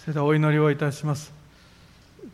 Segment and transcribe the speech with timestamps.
[0.00, 1.30] それではお祈りをいたします。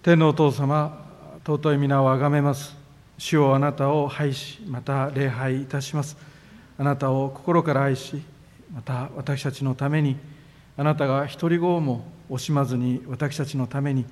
[0.00, 1.04] 天のお父様
[1.44, 2.76] 尊い皆をあがめます。
[3.18, 6.16] 主をあなたを拝しまた礼拝いたします。
[6.78, 8.22] あなたを心から愛し
[8.72, 10.16] また私たちのために
[10.76, 14.06] あなたが一人子をも惜しまずに私たちのために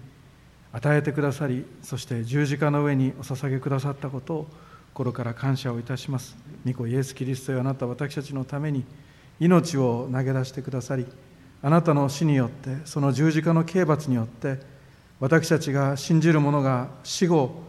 [0.72, 4.46] 与えてくださりそして十字架の上にお捧げくださったことを
[4.92, 6.36] 心から感謝をいたします。
[6.66, 8.84] 御子イエス・キリストよあなた私たちのために
[9.38, 11.06] 命を投げ出してくださり
[11.64, 14.58] あなたの死によってその十字架の刑罰によって
[15.18, 17.62] 私たちが信じる者が死後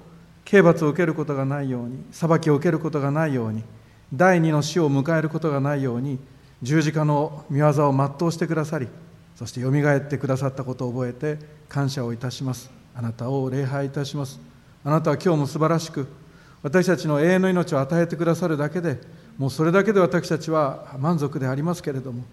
[0.43, 3.63] 刑罰を受けることがないように裁きを受けることがないように
[4.13, 6.20] 第二の死を迎えることがないように
[6.61, 8.89] 十字架の御業を全うしてくださり
[9.34, 11.39] そしてよみがえってくださったことを覚えて
[11.70, 12.70] 感謝をいたします。
[12.93, 14.39] あなたを礼拝いたします。
[14.84, 16.07] あなたは今日も素晴らしく
[16.63, 18.99] 私たちの永遠の命を与えてくださるだけで
[19.37, 22.23] もうそれだけで私たちは満足でありますけれども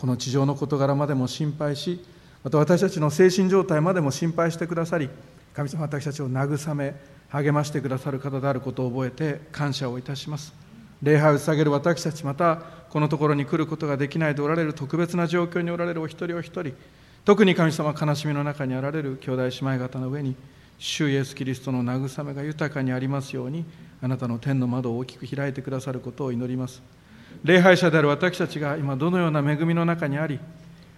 [0.00, 2.02] この地上の事柄までも心配し
[2.42, 5.10] また私たちの精神状態までも心配してくださり
[5.52, 6.94] 神様私たちを慰め
[7.28, 10.54] 励ましてくださる方であることを覚えて感謝をいたします。
[11.02, 16.74] 礼拝を捧げる私たちまたこのところに来ることができないでおられる特別な状況におられるお一人お一人
[17.26, 20.34] 特に神様悲しみの中にあられる兄弟姉妹方の上に
[20.78, 23.66] 主イエスキリストの慰めが豊かにありますように
[24.02, 26.82] あなたの天の窓を大きく開いてくださることを祈ります。
[27.42, 30.38] 礼拝者である私たちが今どのような恵みの中にあり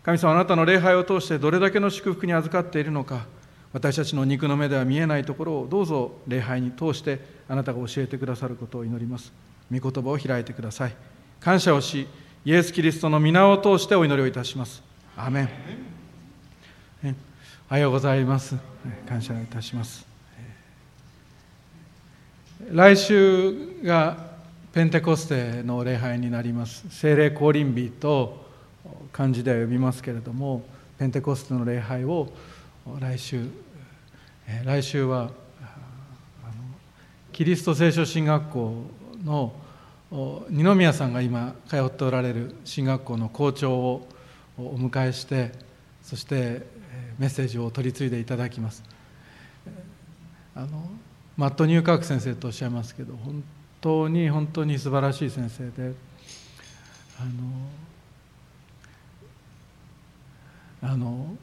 [0.03, 3.27] 神様あなたの礼拝を通してどれだけの祝福に預かっているのか
[3.73, 9.33] 私たちの肉の目では見えないところをどうぞ礼拝に通してあなたが教えてくださることを祈ります。
[9.71, 10.95] 御言葉を開いてください。
[11.41, 12.07] 感謝をし
[12.45, 14.83] イエス・キリストの皆を通してお祈りをいたします。
[15.17, 15.49] アメン。
[17.71, 18.57] おはようございます。
[19.09, 20.07] 感謝いたします。
[22.71, 24.32] 来週が
[24.73, 26.87] ペンテコステの礼拝になります。
[26.89, 28.47] 聖霊降臨日と
[29.13, 30.65] 漢字では呼びますけれども
[30.99, 32.33] ペンテコステの礼拝を
[32.99, 33.47] 来週
[34.65, 35.31] 来週は
[37.33, 38.75] キリスト聖書神学校
[39.23, 39.53] の
[40.49, 44.09] 二宮さんが今通っておられる進学校の校長を
[44.57, 45.53] お迎えして
[46.03, 46.67] そして
[47.19, 48.83] メッセージを取り継いでいただきます。
[50.55, 50.89] あの
[51.37, 53.45] マット・ニューカーク先生とおっしゃいますけど本
[53.83, 55.93] 当に本当に素晴らしい先生で
[57.21, 57.25] あ
[60.85, 61.37] のあの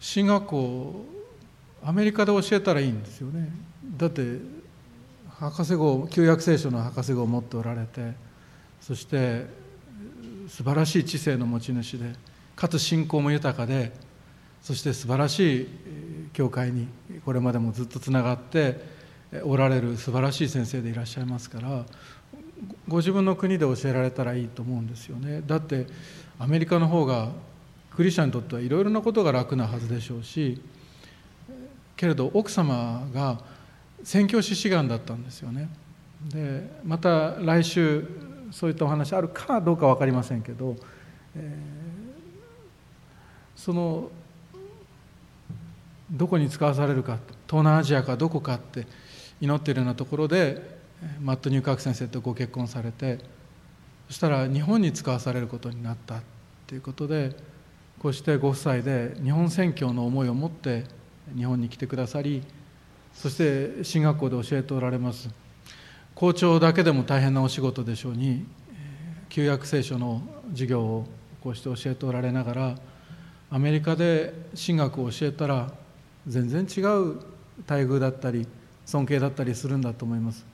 [0.00, 1.06] 進学校
[1.82, 3.50] アメリカで教えたらいいんですよね。
[3.96, 4.38] だって
[5.38, 8.12] 博士号旧約聖書の博士号を持っておられて
[8.80, 9.46] そして
[10.48, 12.12] 素晴らしい知性の持ち主で
[12.56, 13.92] かつ信仰も豊かで
[14.62, 15.68] そして素晴らしい
[16.32, 16.88] 教会に
[17.24, 18.93] これまでもずっとつながって
[19.42, 21.84] おられる素晴らしい先生でいらっしゃいますから
[22.88, 25.42] ご自分の国で教えられたらいいと思うんですよね。
[25.46, 25.86] だって
[26.38, 27.30] アメリカの方が
[27.90, 30.60] クリスチャンにとってはいろいろなことが楽なはずでしょうし
[31.96, 33.38] けれど奥様が
[34.02, 35.68] 宣教師志願だったんですよね。
[36.28, 38.06] でまた来週
[38.50, 40.76] そういったお話あるかどうか分かりませんけど、
[41.36, 44.10] えー、その
[46.10, 48.86] どこに使わされるか東南アジアかどこかって
[49.44, 50.78] 祈っているようなところで
[51.20, 53.18] マット・ニューカーク先生とご結婚されて
[54.08, 56.22] そしたら日本に使わされることになった
[56.66, 57.36] ということで
[57.98, 60.84] こうしてご夫妻で日本宣教の思いを持って
[61.36, 62.42] 日本に来てくださり
[63.12, 65.30] そして進学校で教えておられます。
[66.14, 68.44] 校長だけでも大変なお仕事でしょうに
[69.28, 71.06] 旧約聖書の授業を
[71.42, 72.78] こうして教えておられながら
[73.50, 75.72] アメリカで神学を教えたら
[76.26, 77.16] 全然違う
[77.68, 78.46] 待遇だったり
[78.86, 80.44] 尊敬だったりするんだと思います。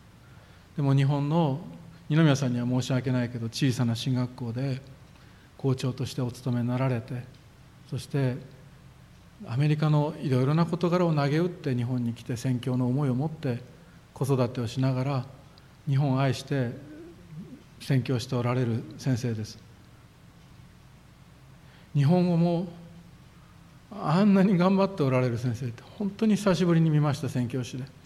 [0.77, 1.61] でも日本の
[2.09, 4.81] 二宮さんには申し訳ないけど小さな進学校で
[5.57, 7.23] 校長としてお勤めになられて
[7.89, 8.37] そして
[9.47, 13.63] アメリカのいろいろな事柄を投げ打って日本に来て宣教の思いを持って
[14.13, 15.27] 子育てをしながら
[15.89, 16.73] 日本を愛して
[17.81, 19.59] 宣教しておられる先生です。
[21.95, 22.69] 日本語も
[23.91, 28.00] あんなに頑張っておられる先生って本当に久しぶりに見ました宣教師で。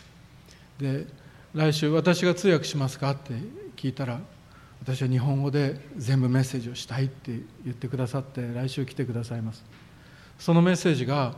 [0.79, 1.06] で
[1.55, 3.35] 来週私が通訳しますかって
[3.76, 4.21] 聞いたら
[4.82, 9.65] 私は日本語で全部メッセージをしたいって言ってくださって来週来てくださいます。
[10.38, 11.35] そのメッセージが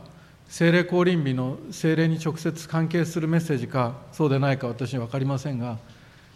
[0.49, 5.77] 精霊降臨日の精霊に直接関係するメッセージかそうでないか私には分かりませんが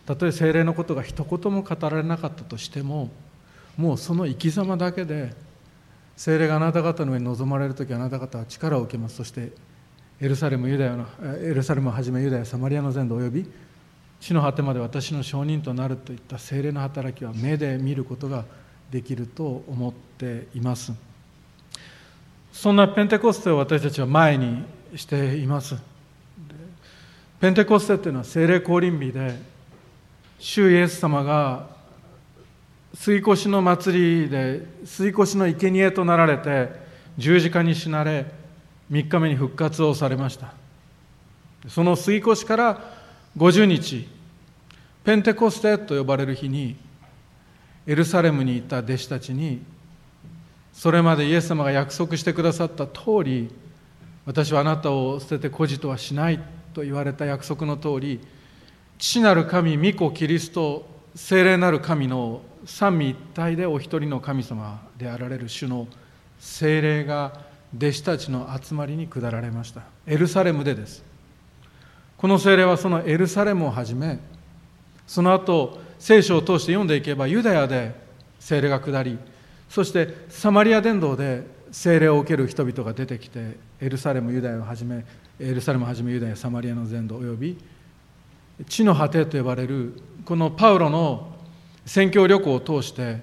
[0.06, 3.09] たとえ精霊のことが一言も語られなかったとしても
[3.77, 5.33] もうその生き様だけで
[6.18, 9.15] 精霊があなた方の上に臨まれる時あなた方は力を受けます。
[9.15, 9.51] そして
[10.21, 11.07] エルサレムユダヤの
[11.41, 13.50] エルサレムをはじめユダヤサマリアの全土および
[14.19, 18.45] 地の果てまで私の証人となるといった精霊の働きは目で見ることが
[18.91, 20.94] できると思っています。
[22.53, 24.63] そんなペンテコステを私たちは前に
[24.95, 25.75] しています。
[27.39, 29.39] ペンテコステっていうのは聖霊降臨日で
[30.38, 31.68] 主イエス様が
[32.95, 36.69] 吸い越しの祭りで吸い越しの生贄となられて
[37.18, 38.39] 十字架に死なれ
[38.92, 40.54] 3日目に復活をされました。
[41.68, 42.82] その吸い越しから
[43.38, 44.08] 50日
[45.04, 46.76] ペンテコステと呼ばれる日に
[47.88, 49.62] エルサレムにいた弟子たちに
[50.74, 53.50] それまでイエス様が約束してくださった通り
[54.26, 56.40] 私はあなたを捨てて孤児とはしない
[56.74, 58.20] と言われた約束の通り
[58.98, 65.88] 父なる神御子キリスト聖霊なる神の三位一体でお一人の神様であられる主の
[66.40, 69.81] 聖霊が弟子たちの集まりに下られました。
[70.06, 71.12] エルサレムでです。
[72.21, 74.19] この聖霊はそのエルサレムをはじめ
[75.07, 77.95] その後聖書を通して読んでいけばユダヤで
[78.39, 79.18] 聖霊が下り
[79.68, 85.03] そしてサマリア伝道で聖霊を受ける人々が出てきてエルサレムユダヤをはじめ
[85.39, 87.57] エルサレムをはじめユダヤサマリアの全土および
[88.68, 91.33] 地の果てと呼ばれるこのパウロの
[91.88, 93.18] 宣教旅行を通して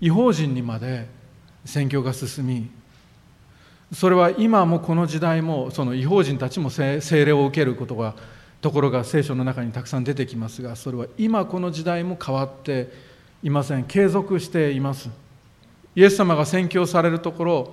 [0.00, 1.08] 違法人にまで
[1.64, 2.70] 宣教が進み
[3.92, 8.14] それは今もこの時代もその違法人たちも聖霊を受けることが
[8.60, 12.90] ところが聖書の中にたくさん出てきますがそれは今この時代も変わって
[13.42, 13.84] いません。
[13.84, 15.08] 継続しています。
[15.94, 17.70] イエス様が宣教されるところ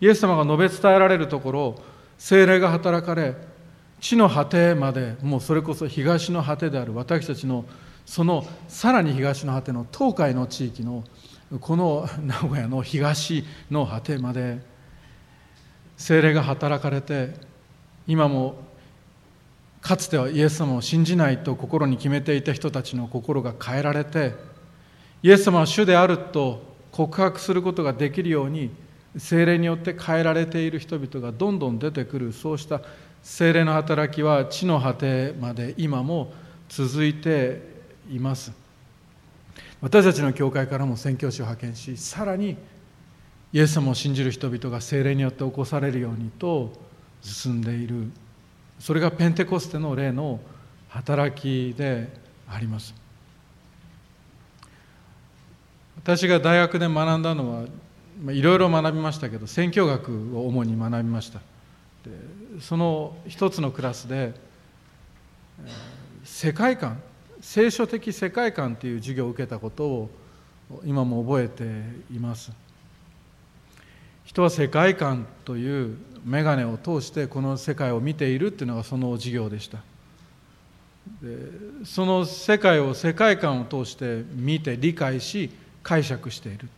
[0.00, 1.74] イエス様が述べ伝えられるところ
[2.18, 3.34] 聖霊が働かれ
[4.00, 7.64] 地の果てまでもうそれこそ東の果てである私たちの
[8.04, 11.02] そのさらに東の果ての東海の地域の
[11.60, 14.60] この名古屋の東の果てまで
[15.96, 17.34] 精霊が働かれて
[18.06, 18.56] 今も
[19.80, 24.34] かつてはイエス様を信じないと心に決めていた人たちの心が変えられて
[25.22, 28.70] イエス様は主であると告白することができるように
[29.16, 32.32] 精霊によって変えられている人々がどんどん出てくる。
[32.32, 32.80] そうした
[33.22, 36.32] 精霊の働きは地の果てまで今も
[36.68, 37.60] 続いて
[38.10, 38.52] います。
[39.80, 42.56] 私たちの教会からも宣教師を派遣しさらに
[43.52, 46.72] イエス様を信じる人々が精霊によって起こされるようにと
[47.22, 48.10] 進んでいる。
[48.78, 50.40] それがペンテコステの霊の
[50.88, 52.08] 働きで
[52.48, 52.94] あります。
[55.96, 57.68] 私が大学で学んだの
[58.24, 61.40] はいろいろ学びましたけど宣教学を主に学びました。
[62.60, 64.32] その一つのクラスで
[66.22, 67.00] 世界観
[67.40, 70.10] 聖書的世界観という授業を受けたことを
[70.84, 71.64] 今も覚えて
[72.14, 72.52] います。
[74.26, 79.78] 人は世界観という眼鏡を通してこの世界を見ているっていうのがその授業でした。
[81.22, 81.38] で
[81.84, 85.50] その世界を世界観を通して見て理解し
[85.84, 86.68] 解釈している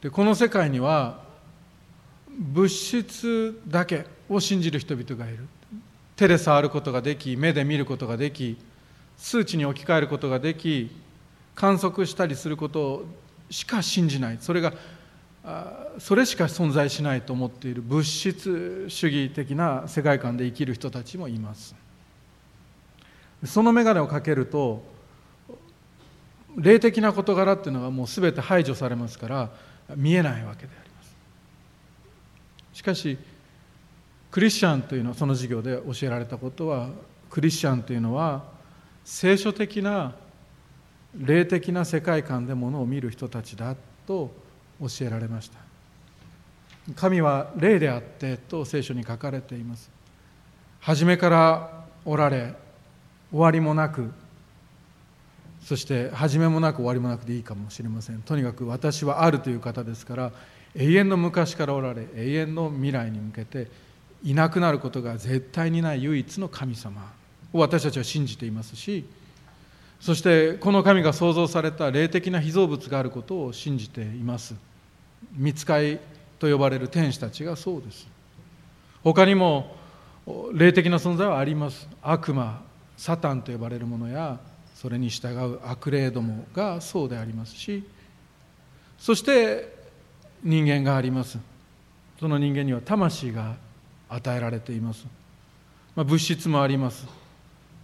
[0.00, 1.20] でこの世界には
[2.36, 5.46] 物質だけを信じる人々がいる。
[6.16, 8.58] 手で触ることができ目で見ることができ
[9.16, 10.90] 数値に置き換えることができ
[11.54, 13.04] 観測したりすること
[13.50, 14.38] しか信じない。
[14.40, 14.72] それが
[15.98, 21.74] それしか存在しないと思っている物質主義的な世界観で生きる人たちもいます。
[23.44, 24.82] その眼鏡をかけると
[26.56, 29.50] 霊的な事柄っていうのがもう全て排除されますから
[29.96, 31.16] 見えないわけであります。
[32.74, 33.16] しかし
[34.30, 36.90] クリスチャンというのはその授業で教えられたことは
[37.30, 38.44] クリスチャンというのは
[39.04, 40.14] 聖書的な
[41.16, 43.74] 霊的な世界観でものを見る人たちだ
[44.06, 44.30] と
[44.80, 45.58] 教えられました。
[46.94, 49.90] 神は霊であってと聖書に書かれています。
[50.80, 52.54] 初めからおられ
[53.30, 54.10] 終わりもなく
[55.62, 58.22] そして始めもなく終わりもなくでいいかもしれません。
[58.22, 60.32] とにかく私はあるという方ですから
[60.74, 63.68] 永遠の昔からおられ永遠の未来に向けて
[64.22, 67.12] いなくなることが絶対にない唯一の神様
[67.52, 69.04] を私たちは信じていますし
[70.00, 74.54] そしてこの神が創造された霊的な被造物があることを信じています。
[75.36, 75.98] 見つかい
[76.38, 78.06] と呼ばれる天使たちがそうです。
[79.02, 79.76] 他にも
[80.52, 81.88] 霊的な存在はあります。
[82.02, 82.62] 悪魔
[82.96, 84.38] サタンと呼ばれるものや
[84.74, 87.84] それに従う悪霊どもがそうでありますし
[88.98, 89.76] そして
[90.42, 91.38] 人間があります。
[92.20, 93.56] その人間には魂が
[94.08, 95.06] 与えられています、
[95.94, 97.06] まあ、物質もあります。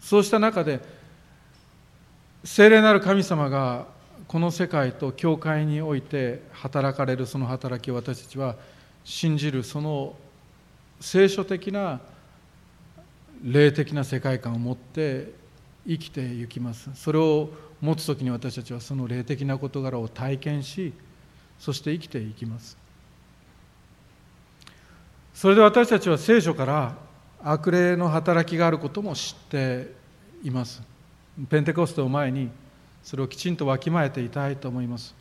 [0.01, 0.81] そうした中で
[2.45, 3.87] 聖霊なる神様が
[4.29, 8.57] この世界と教会において働かれるその働きを私たちは
[9.03, 10.15] 信じるその
[11.01, 12.01] 聖書的な
[13.43, 15.33] 霊的な世界観を持って
[15.87, 16.91] 生きていきます。
[16.95, 17.49] それを
[17.81, 20.93] 持つ時に私たちはその霊的な事柄を体験し
[21.59, 22.77] そして生きていきます。
[25.33, 26.95] それで私たちは聖書から
[27.43, 29.95] 悪霊の働きがあることも知って
[30.43, 30.94] います。
[31.49, 32.51] ペンテコステを前に
[33.03, 35.15] それをきちんとわきまえていたいと思います。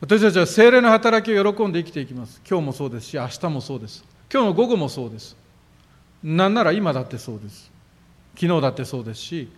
[0.00, 2.40] 私たちは精霊の働きを喜んで生きていきます。
[2.48, 4.04] 今日もそうですし明日もそうです。
[4.32, 5.36] 今日の午後もそうです。
[6.22, 7.70] なんなら今だってそうです。
[8.34, 9.50] 昨日だってそうですし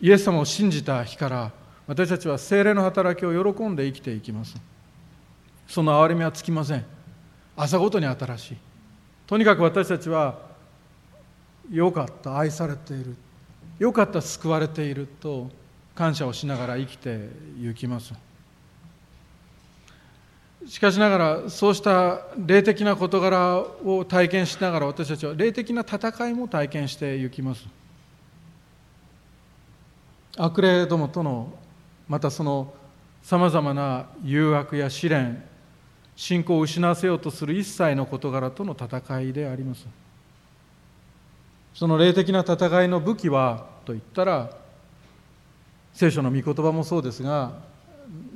[0.00, 1.52] イエス様を信じた日から
[1.86, 4.56] 私たちは精霊の働きを喜んで生きていきます。
[5.68, 6.84] その憐れみはつきません。
[7.56, 8.56] 朝ごとに新しい。
[9.26, 10.38] とにかく私たちは
[11.70, 12.36] よかった。
[12.36, 13.14] 愛されている。
[13.82, 15.50] よかった救われていると
[15.96, 17.28] 感謝をしながら生きて
[17.60, 18.14] いきます。
[20.68, 27.66] しかしながらそうした霊的な事柄を体験しながら私たちは霊的な戦いも体験していきます。
[30.36, 31.52] 悪霊どもとの
[32.06, 32.72] またその
[33.20, 35.42] さまざまな誘惑や試練
[36.14, 39.84] 信仰を失わせようとする一切の事柄との戦いであります。
[41.74, 44.50] その霊的な戦いの武器はといったら
[45.92, 47.52] 聖書の御言葉もそうですが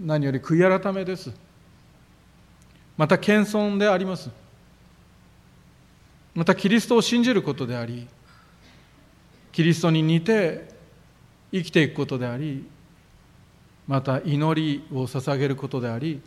[0.00, 1.32] 何より悔い改めです。
[2.96, 4.30] また謙遜であります。
[6.34, 8.06] またキリストを信じることであり
[9.52, 10.68] キリストに似て
[11.50, 12.66] 生きていくことであり
[13.88, 16.20] また祈りを捧げることであり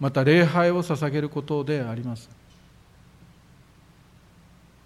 [0.00, 2.30] また礼拝を捧げることであります。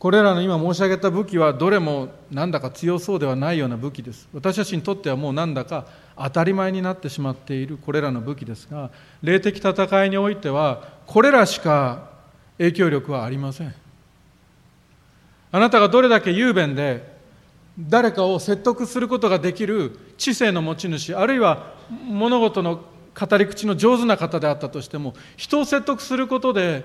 [0.02, 4.28] これらの今申し上げた武器はどれもなんだか強そうではないような武器です。
[4.32, 5.87] 私たちにとってはもうなんだか
[6.18, 8.90] 当たり前になってしまっているこれらの武器ですが
[9.23, 12.11] 霊的戦いにおいてはこれらしか
[12.59, 13.73] 影響力はありません。
[15.52, 17.09] あなたがどれだけ雄弁で
[17.78, 21.75] 誰かを説得することができる知性の持ち主あるいは
[22.09, 22.82] 物事の
[23.14, 26.82] 語り口の上手な方であったとしても人を説得することで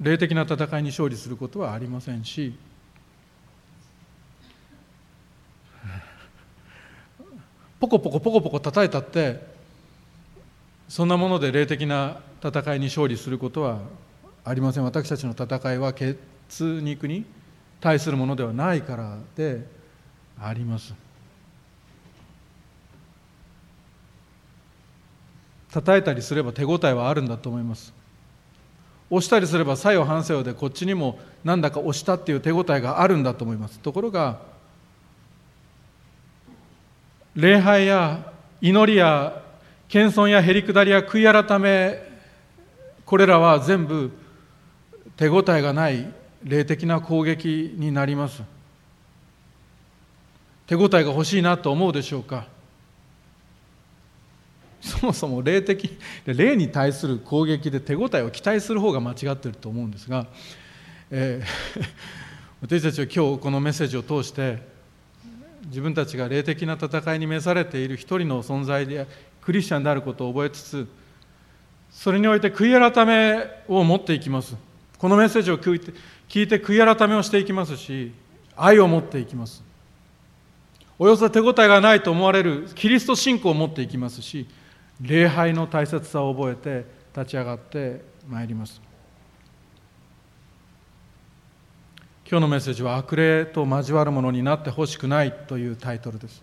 [0.00, 2.54] 霊的な戦いに勝利することはありませんし
[7.80, 9.54] ポコポコポコポコ叩いたって
[10.88, 13.78] そんなもので霊的な戦いに勝利することは
[14.44, 14.84] ありません。
[14.84, 16.18] 私たちの戦いは血
[16.60, 17.24] 肉に
[17.80, 19.66] 対するものではないからで
[20.38, 20.92] あります。
[25.70, 27.93] 叩いたりすれば手応えはあるんだと思います。
[29.14, 33.78] 押したりすれば作用反作用でこっちにもなんだか押したっていう手応えがあるんだと思います。
[33.78, 34.40] ところが
[37.36, 39.40] 礼拝や祈りや
[39.88, 42.02] 謙遜やへりくだりや悔い改め
[43.04, 44.10] これらは全部
[45.16, 48.42] 手応えがない霊的な攻撃になります。
[50.66, 52.46] 手応えが欲しいなと思うでしょうか？
[54.84, 60.26] そもそも霊的霊に対する攻撃で手応えを期待する方が間違ってると思うんですが、
[61.10, 61.82] えー、
[62.60, 64.58] 私たちは今日このメッセージを通して
[65.66, 69.06] 自分たちが霊的な戦いに召されている一人の存在で
[69.40, 70.86] クリスチャンであることを覚えつつ
[71.90, 74.56] それにおいて悔い改めを持っていきます。
[74.98, 75.92] このメッセージを聞いて
[76.28, 78.12] 聞いて悔い改めをしていきますし
[78.56, 79.62] 愛を持っていきます。
[80.98, 84.46] およそ手応えがないと思われるキリスト信仰を持っていきますし
[85.00, 86.86] 礼拝の大切さを覚えて
[87.16, 88.80] 立ち上がってまいります。
[92.28, 96.42] 今日のメッセージは悪霊と交わるものになってほしくないというタイトルです。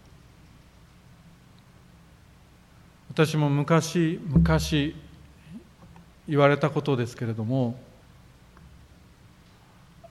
[3.10, 4.96] 私も昔昔
[6.29, 7.77] 言われたことですけれども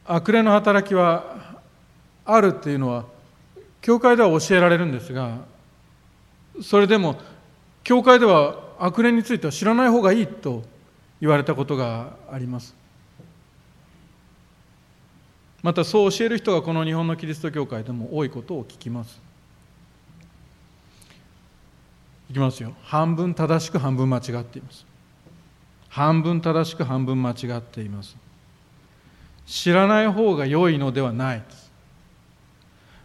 [0.04, 1.60] 悪霊の働きは
[2.26, 3.06] あるっていうのは
[3.80, 5.38] 教会では教えられるんですが
[6.60, 7.16] それでも
[7.84, 10.62] 教会では悪霊については知らない方がいいと
[11.20, 12.74] 言われたことがあります。
[15.62, 19.20] またそう教える人がこの日本のキリスト教会でも多いことを聞きます。
[22.30, 22.72] いきますよ。
[22.82, 24.86] 半分正しく半分間違っています。
[25.88, 28.16] 半分正しく半分間違っています。
[29.46, 31.70] 知らない方が良いのではないです。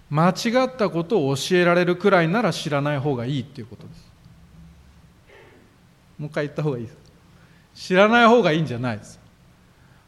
[0.09, 4.04] 間違ったことを教えられるくらいなら知らない方がいいということです。
[6.17, 6.97] もう一回言った方がいいです。
[7.75, 9.19] 知らない方がいいんじゃないです。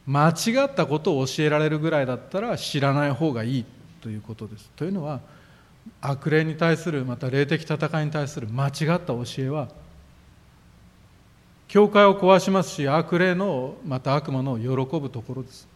[0.06, 3.64] 間違ったことを教えられるぐらいだったら知らない方がいい
[4.00, 4.70] ということです。
[4.74, 5.20] というのは
[6.00, 9.68] 悪霊に対するまた霊的戦いに対する間違った教えは
[11.66, 15.68] 教会を壊しますし悪霊のまた悪魔の喜ぶところです。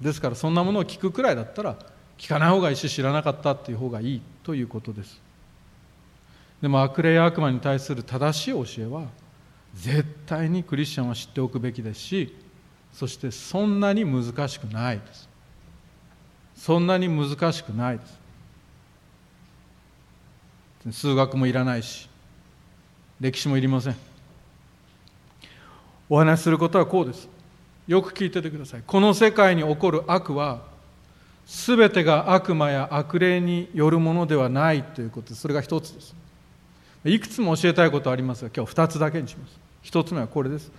[0.00, 1.76] ですからそんなものを聞くくらいだったら
[2.18, 5.20] 聞かない方がいいし知らなかったっていう方がいいということです。
[6.60, 9.04] でも悪霊や悪魔に対する正しい教えは
[9.74, 12.34] 絶対にクリスチャンは知っておくべきですし
[12.92, 15.28] そしてそんなに難しくないです。
[16.56, 18.20] そんなに難しくないです。
[20.92, 22.08] 数学もいらないし
[23.20, 23.96] 歴史もいりません。
[26.08, 27.28] お話しすることはこうです。
[27.86, 28.82] よく聞いててください。
[28.86, 30.62] この世界に起こる悪は
[31.46, 35.34] 全てが悪魔や悪霊によるものではないということ。
[35.34, 36.14] それが一つです。
[37.04, 39.58] いくつも教えたいことありますが今日二つだけにします。
[39.82, 40.70] 一つ目はこれです。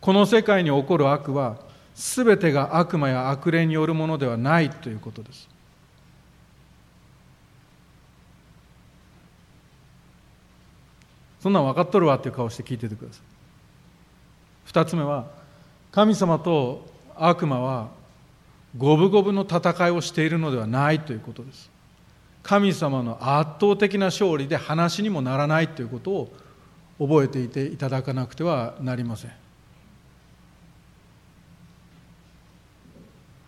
[0.00, 1.56] この世界に起こる悪は
[1.94, 5.48] 全てが悪魔や悪霊によるものではないということです。
[11.40, 13.22] そんなん分かっとるわっていう顔して聞いててください。
[14.66, 15.26] 二つ目は
[15.90, 16.86] 神様と
[17.16, 17.88] 悪魔は
[18.76, 21.71] 五分五分の戦いをしているのではないということです。
[22.42, 26.32] 神様の圧倒的な勝利で話にもならないということを
[26.98, 29.32] 覚えていていただかなくてはなりません。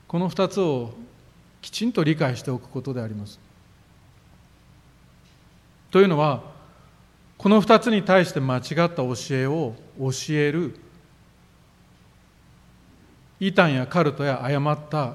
[0.07, 0.93] この2つを
[1.61, 3.41] きちんと理解しておくことであります。
[5.91, 6.43] というのは
[7.37, 10.79] この2つに対して間違った教えを教える
[13.41, 15.15] 異端やカルトや誤った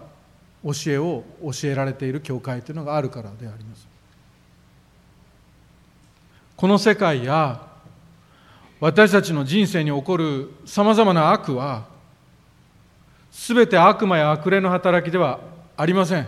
[0.63, 3.87] 教えを教えられている教会というのがあるからであります。
[6.55, 7.65] この世界や
[8.81, 11.85] 私たちの人生に起こるさまざまな悪は
[13.31, 15.39] 全て悪魔や悪霊の働きでは
[15.77, 16.27] ありません。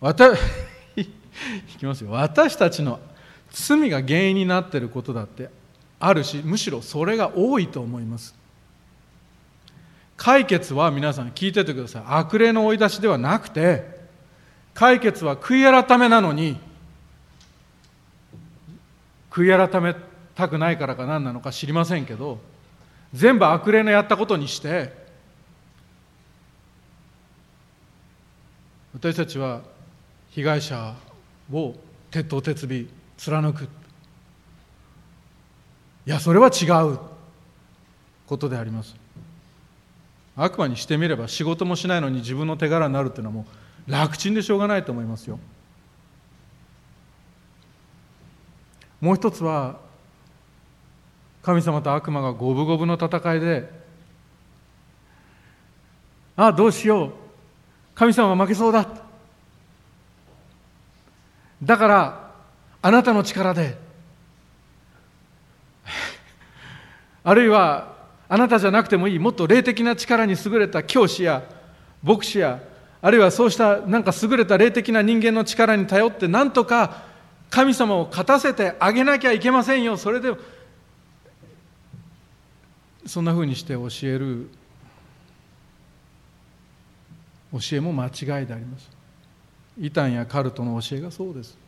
[0.00, 0.38] 私
[0.96, 1.06] い
[1.78, 2.10] きますよ。
[2.10, 3.00] 私たちの
[3.50, 5.50] 罪が原因になっていることだって
[5.98, 8.39] あるしむしろそれが多いと思います。
[10.20, 12.02] 解決は皆さん聞いててください。
[12.06, 14.00] 悪霊の追い出しではなくて
[14.74, 16.60] 解決は悔い改めなのに
[19.30, 19.96] 悔い改め
[20.34, 22.38] たくないからか何なのか知りませんけど
[23.14, 24.92] 全部悪霊のやったことにして
[28.92, 29.62] 私たちは
[30.32, 30.96] 被害者
[31.50, 31.74] を
[32.10, 32.68] 鉄頭鉄尾
[33.16, 33.64] 貫く。
[33.64, 33.68] い
[36.04, 36.98] やそれは違う
[38.26, 38.99] ことであります。
[40.42, 43.46] 悪魔にしてみれば仕事もしないのに自分の手柄になるっていうのはも
[43.86, 45.38] う楽ちんでしょうがないと思いますよ。
[49.02, 49.78] もう一つは
[51.42, 53.70] 神様と悪魔が五分五分の戦いで
[56.36, 57.12] ああどうしよう
[57.94, 58.88] 神様は負けそうだ。
[61.62, 62.30] だから
[62.80, 63.76] あなたの力で
[67.22, 67.89] あるいは
[68.32, 69.18] あなたじゃなくてもいい。
[69.18, 71.42] もっと霊的な力に優れた教師や
[72.00, 72.60] 牧師や
[73.02, 77.02] あるいはそうしたなんか優れた霊的な人間の力に頼ってなんとか
[77.50, 79.96] 神様を勝たせてあげなきゃいけませんよ。
[79.96, 80.32] それで
[83.04, 84.48] そんなふうにして教える。
[87.52, 88.88] 教えも間違いであります。
[89.76, 91.58] 異端やカルトの教えがそうです。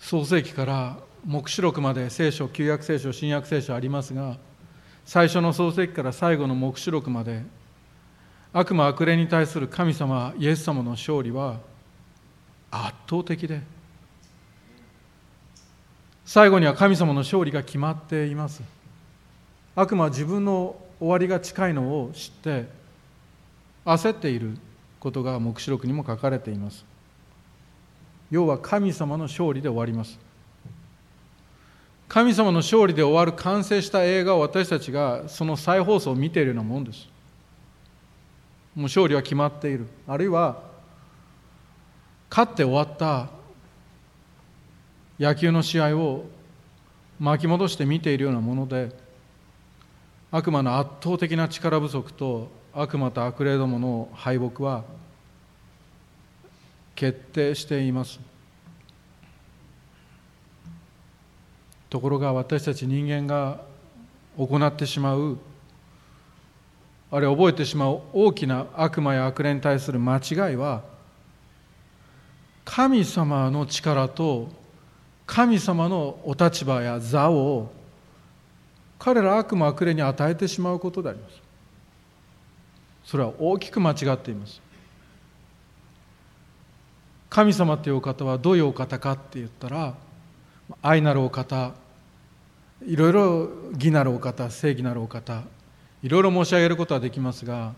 [0.00, 4.36] 創世紀から黙示録まで聖書旧約聖書新約聖書ありますが
[5.04, 7.42] 最初の創世記から最後の黙示録まで
[8.52, 11.58] 悪魔悪霊に対する神様イエス様の勝利は
[12.70, 13.62] 圧倒的で
[16.24, 18.62] 最後には神様の勝利が決まっています。
[19.76, 22.66] 悪魔は自分の終わりが近いのを知って
[23.84, 24.56] 焦っている
[25.00, 26.84] ことが黙示録にも書かれています。
[28.30, 30.18] 要は神様の勝利で終わります。
[32.14, 37.08] 神様の勝利で終わる完成した映画を私たちがその再放送を見ているようなもんです。
[38.76, 39.88] もう勝利は決まっている。
[40.06, 40.62] あるいは
[42.30, 43.30] 勝って終わった
[45.18, 46.26] 野球の試合を
[47.18, 48.92] 巻き戻して見ているようなもので
[50.30, 54.84] 悪魔の圧倒的な力不足と悪魔と悪霊どもの敗北は
[56.94, 58.20] 決定しています。
[61.94, 63.60] ところが私たち人間が
[64.36, 65.38] 行ってしまう
[67.12, 70.82] あるいは覚えてしまう大きな悪魔や悪霊に対する間違いは
[72.64, 74.48] 神様の力と
[75.24, 77.70] 神様のお立場や座を
[78.98, 81.40] 彼ら悪魔悪霊に与えてしまうことであります。
[83.04, 84.60] それは大きく間違っています。
[87.30, 89.94] 神様というお方はどういうお方かって言ったら
[90.82, 91.83] 愛なるお方
[92.86, 95.42] いろいろ義なるお方正義なるお方
[96.02, 97.72] いろいろ申し上げることはできますが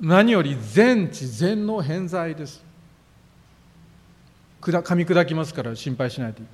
[0.00, 2.62] 何より全知全能偏在です。
[4.60, 6.40] 噛み砕きますから心配しないで。
[6.40, 6.46] いい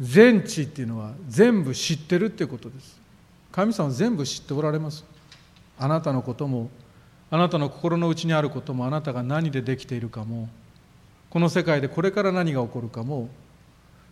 [0.00, 2.98] 全知っていうのは全部知ってるっていうことです。
[3.50, 5.04] 神様全部知っておられます。
[5.78, 6.70] あなたのことも
[7.30, 10.48] あなたの心の内にあることもあなたが何でできているかも
[11.30, 13.30] この世界でこれから何が起こるかも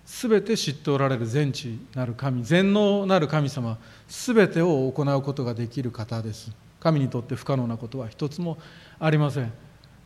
[0.07, 6.51] 全て知っておられる全知なる神全能なる神様全てを行うことができる方です。
[6.81, 8.59] 神にとって不可能なことは一つも
[8.99, 9.53] ありません。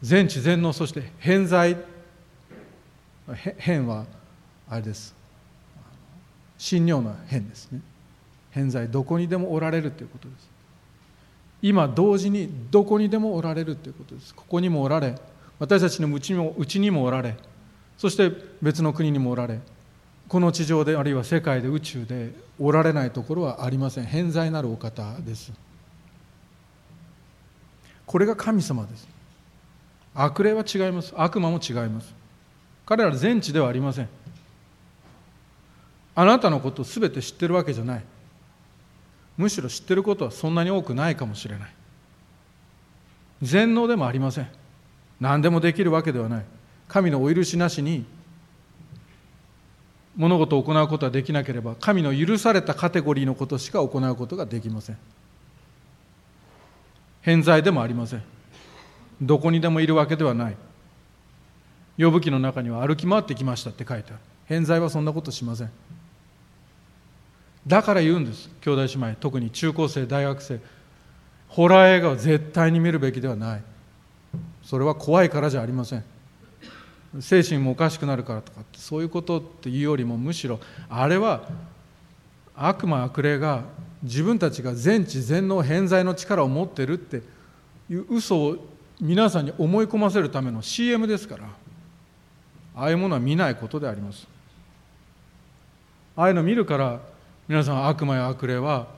[0.03, 1.77] 全知全能そして偏在
[3.59, 4.05] 変は
[4.69, 5.15] あれです。
[6.59, 7.81] 神尿の変ですね。
[8.51, 10.49] 偏在どこにでもおられるということです。
[11.63, 14.35] 今同時にどこにでもおられるということです。
[14.35, 15.15] ここにもおられ
[15.59, 17.37] 私たちのうちにもうちにもおられ
[17.97, 18.31] そして
[18.61, 19.61] 別の国にもおられ
[20.35, 24.05] この地上であるいは世界で宇宙でおられないところはありません。
[24.05, 25.53] 偏在なるお方です。
[28.05, 29.07] これが神様です。
[30.13, 31.13] 悪霊は違います。
[31.17, 32.13] 悪魔も違います。
[32.85, 34.09] 彼ら全知ではありません。
[36.17, 38.05] あなたのことを全て知ってるわけじゃない。
[39.37, 41.75] むしろ知ってることはそんなに多くないかもしれない。
[43.41, 44.49] 全能でもありません。
[45.21, 46.45] 何でもできるわけではない。
[46.89, 48.05] 神のお許しなしに
[50.17, 54.99] 物事を行うことはできなければ神の許されたカテゴリーのことしか行うことができません。
[57.23, 58.23] 偏在でもありません。
[59.21, 60.57] どこにでもいるわけではない。
[61.99, 64.19] 呼ぶ記の中には歩き回ってきましたって書いてある。
[64.47, 65.71] 偏在はそんなことしません。
[67.67, 69.15] だから言うんです兄弟姉妹。
[69.17, 70.61] 特に中高生大学生。
[71.49, 73.63] ホラー映画は絶対に見るべきではない。
[74.63, 76.05] それは怖いからじゃありません。
[77.21, 81.49] 精神もおかしくなるからとかそういうことっていうよりもむしろあれは
[82.57, 83.65] 悪魔悪霊が
[84.03, 87.23] 自分たちが全知全能偏在の力を持ってるって
[87.91, 88.57] いう嘘を
[89.01, 91.65] 皆さんに思い込ませるための CM ですから。
[92.77, 94.27] ああいうものは見ないことであります。
[96.17, 97.01] ああいうの見るから
[97.49, 98.89] 皆さん悪魔や悪霊は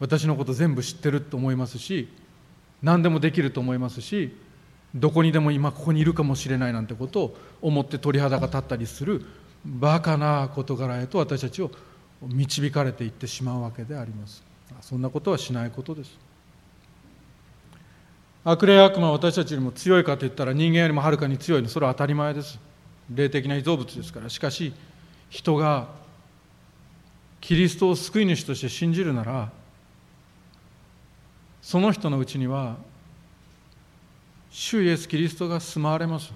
[0.00, 2.08] 私のこと全部知ってると思いますし
[2.82, 4.34] 何でもできると思いますし
[4.94, 9.24] どこにでも今ここにいるかもしれないなんてことを思って鳥肌が立ったりする
[9.64, 11.70] バカな事柄へと私たちを
[12.22, 14.42] 導かれていってしまうわけであります。
[14.80, 16.18] そんなことはしないことです。
[18.44, 21.68] 悪霊悪魔は私たちよりも強いかといったら人間よりもはるかに強いの。
[21.68, 22.58] それは当たり前です。
[23.08, 24.28] 霊的な被造物ですから。
[24.28, 24.72] しかし
[25.30, 25.88] 人が
[27.40, 29.50] キリストを救い主として信じるなら
[31.60, 32.76] その人のうちには
[34.52, 36.30] 主イエス・キリストが住まわれます。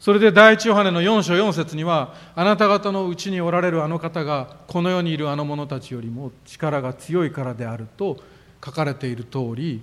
[0.00, 8.16] それで第一ヨハネの4章4節にはあなた方のうちにおられるあの方がこの世にいるあの者たちよりも力が強いからであると
[8.64, 9.82] 書かれている通り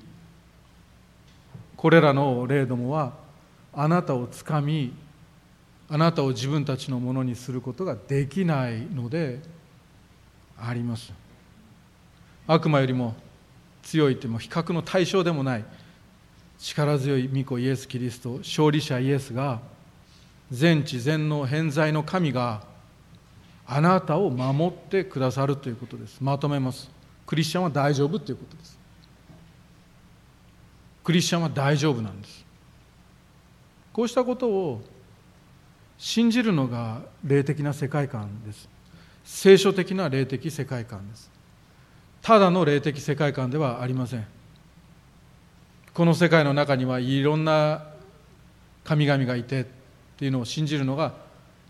[1.76, 3.12] これらの霊どもは
[3.74, 4.94] あなたをつかみ
[5.90, 9.42] あなたを自分たちのものにすることができないので
[10.58, 11.12] あります。
[12.48, 13.14] 悪魔よりも
[13.84, 15.66] 強いっても比較の対象でもない。
[16.63, 19.60] 力強い御子イエス・キリスト勝利者イエスが
[20.49, 22.63] 全知全能偏在の神が
[23.65, 26.21] あなたを守ってくださるということです。
[26.21, 26.89] まとめます。
[27.28, 28.80] クリスチャンは大丈夫ということです。
[31.04, 32.45] クリスチャンは大丈夫なんです。
[33.91, 34.82] こうしたことを
[35.97, 38.69] 信じるのが霊的な世界観です。
[39.26, 41.30] 聖書的な霊的世界観です。
[42.21, 44.43] ただの霊的世界観ではありません。
[45.94, 47.84] この世界の中にはいろんな
[48.84, 49.66] 神々がいてっ
[50.18, 51.14] ていうのを信じるのが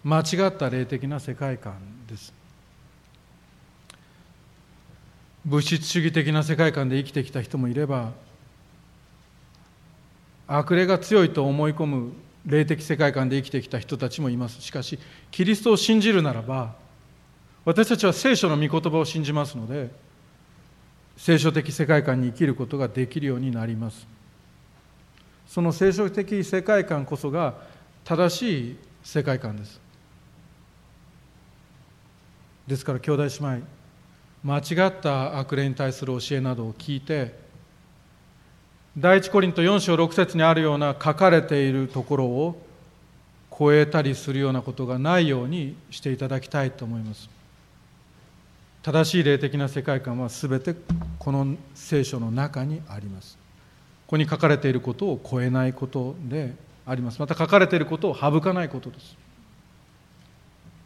[0.04, 1.74] 間違った霊的な世界観
[2.08, 2.34] です。
[5.46, 8.14] 物質主義的な世界観で生きてきた人もいれば
[10.48, 12.14] 悪霊が強いと思い込む
[12.46, 14.62] 霊的世界観で生きてきた人たちもいます。
[14.62, 15.00] しかし
[15.32, 16.76] キリストを信じるならば
[17.66, 19.90] 私たちは聖書の御言葉を信じますので
[21.18, 24.13] 聖書的世界観に生きることができるようになります。
[25.54, 27.54] その聖書的世界観こそが
[28.04, 29.80] 正しい世界観です。
[32.66, 33.68] ですから兄弟姉妹
[34.44, 37.36] 間違った悪霊に対する教えなどを聞いて
[38.98, 42.60] 第一コリント4章6節にあるような書かれているところを
[43.56, 47.30] 超えたりするようなことがないようにしていただきたいと思います。
[48.82, 50.74] 正しい霊的な世界観は全て
[51.20, 53.43] この聖書の中にあります。
[54.06, 56.54] ここに書かれていることを超えないことで
[56.86, 57.20] あります。
[57.20, 59.18] また書かれていることを省かないことです。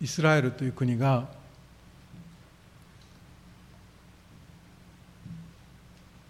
[0.00, 1.28] イスラエルという国が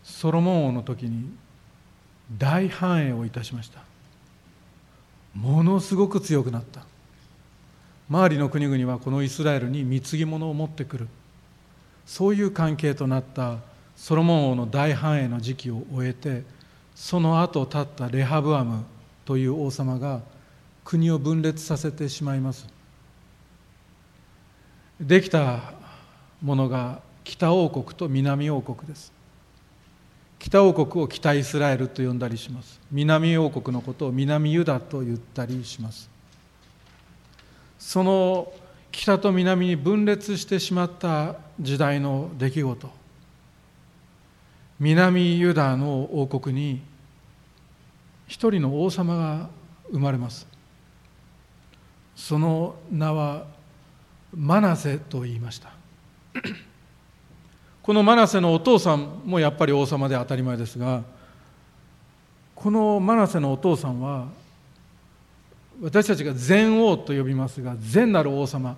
[0.02, 1.30] ソロモン王の時に
[2.36, 3.80] 大繁栄をいたしました。
[5.34, 6.86] ものすごく強くなった。
[8.08, 11.08] 周りの国々はこのイスラエルに貢ぎ物を持ってくる。
[12.06, 13.58] そういう関係となった
[13.96, 16.42] ソロモン王の大繁栄の時期を終えて
[16.94, 18.84] その後立ったレハブアム
[19.24, 20.20] という王様が
[20.84, 22.66] 国を分裂させてしまいます。
[25.00, 25.72] できた
[26.42, 29.12] ものが北王国と南王国です。
[30.38, 32.80] 北王国を北イスラエルと呼んだりします。
[32.92, 36.13] 南王国のことを南ユダと言ったりします。
[37.86, 38.50] その
[38.90, 42.90] 北と南に分裂してしまった時代の出来事。
[44.80, 46.80] 南ユダの王国に
[48.26, 49.50] 一人の王様が
[49.92, 50.46] 生まれます。
[52.16, 53.44] その名は
[54.34, 55.68] マナセと言いました。
[57.82, 61.02] このマナセのお父さんもやっぱり王様で当たり前ですが
[62.54, 64.28] このマナセのお父さんは
[65.82, 68.76] 私たちが善王と呼びますが善なる王様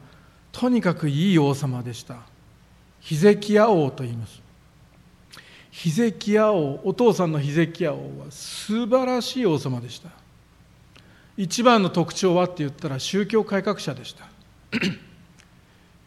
[0.52, 2.16] とにかくいい王様でした。
[3.00, 4.40] ヒゼキヤ王と言います。
[5.70, 10.08] ヒゼキヤ王お父さんのヒゼキヤ王は素晴らしい王様でした。
[11.36, 14.26] 一番の特徴はって言ったら宗教改革者でした。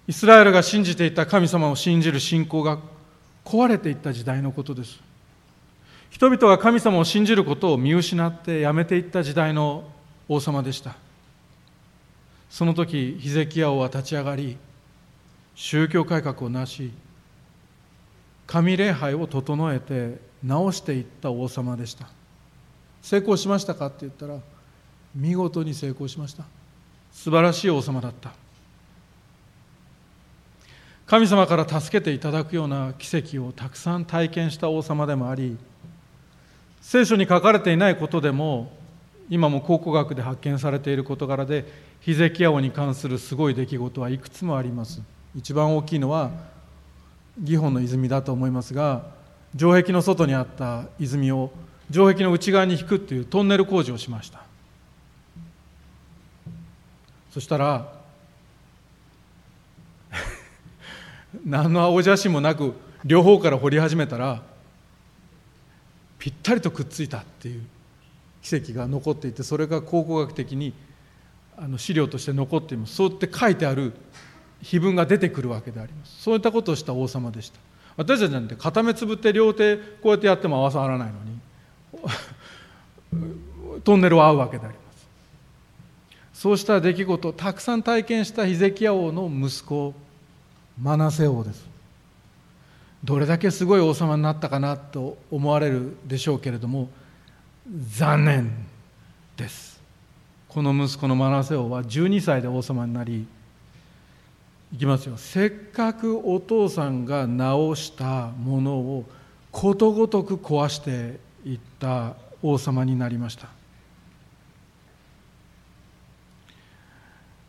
[0.07, 2.79] イスラエルが信じていた神様を信じる信仰が
[3.45, 4.99] 壊れていった時代のことです。
[6.09, 9.83] 人々が神様を信じることを見失ってやめていった時代の
[10.29, 10.95] 王様でした。
[12.49, 14.57] その時ヒゼキヤ王は立ち上がり
[15.55, 16.91] 宗教改革をなし
[18.47, 22.07] 神礼拝を整えて直していった王様でした。
[23.01, 24.37] 成功しましたかって言ったら
[25.15, 26.45] 見事に成功しました。
[27.11, 28.31] 素晴らしい王様だった。
[31.07, 35.57] 神様から助けていただくような奇跡をたくさん体験した王様でもあり
[36.81, 38.71] 聖書に書かれていないことでも
[39.29, 41.65] 今も考古学で発見されている事柄で
[42.01, 45.01] ヒゼキヤ王に関するすごい出来事はいくつもあります。
[45.35, 46.31] 一番大きいのは
[47.37, 49.03] ギホンの泉だと思いますが
[49.55, 51.51] 城壁の外にあった泉を
[51.91, 54.41] 城壁の内側に引くっていうトンネル工事をしました。
[57.31, 57.93] そしたら
[61.45, 62.73] 何の青写真もなく
[63.05, 64.41] 両方から掘り始めたら
[66.17, 67.61] ぴったりとくっついたっていう。
[68.49, 70.73] 奇跡が残っていてそれが考古学的に
[71.57, 72.95] あの資料として残っています。
[72.95, 73.93] そうやって書いてある
[74.61, 76.21] 碑文が出てくるわけであります。
[76.21, 77.59] そういったことをした王様でした。
[77.97, 81.11] 私たちなんて片目つぶって両手こうやってやっても合わさらない
[81.91, 81.99] の
[83.75, 85.07] に トンネルは合うわけであります。
[86.41, 89.93] そうした出来事をたくさん体験したヒゼキヤ王の息子
[90.81, 91.67] マナセ王です。
[93.03, 96.89] どれだけすごい王様になったかなと思われるでしょうけれども
[97.71, 98.51] 残念
[99.37, 99.79] です。
[100.47, 103.27] この息子のマナセ王は12歳で王様になり
[104.73, 105.17] いきますよ。
[105.17, 109.05] せっかくお父さんが直したものを
[109.51, 113.49] ことごとく壊していった王様になりました。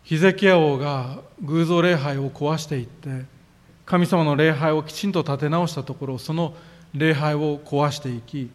[0.03, 3.25] ヒゼキヤ王が偶像礼拝を壊していって
[3.87, 6.53] 神様の礼拝をきちんと立て直したところその
[6.93, 8.51] 礼拝を壊していき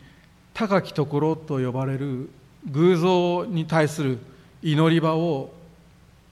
[0.55, 2.29] 高きところと呼ばれる
[2.71, 4.19] 偶像に対する
[4.63, 5.53] 祈り場を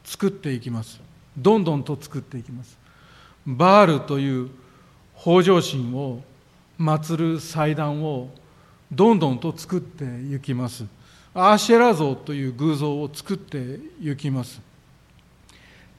[0.05, 1.01] 作っていきます。
[1.37, 2.77] どんどんと作っていきます。
[3.45, 4.49] バールという
[5.19, 6.21] 北条神を
[6.79, 8.29] 祀る祭壇を
[8.89, 10.85] どんどんと作っていきます。
[11.33, 14.61] アーシェラ像という偶像を作っていきます。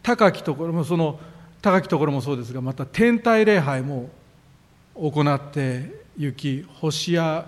[0.02, 1.20] 高きところもその
[1.60, 4.08] 高きところもそうですがまた天体礼拝も
[4.94, 7.46] 行って行き星や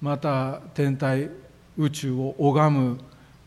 [0.00, 1.30] また天体
[1.76, 2.98] 宇宙を拝む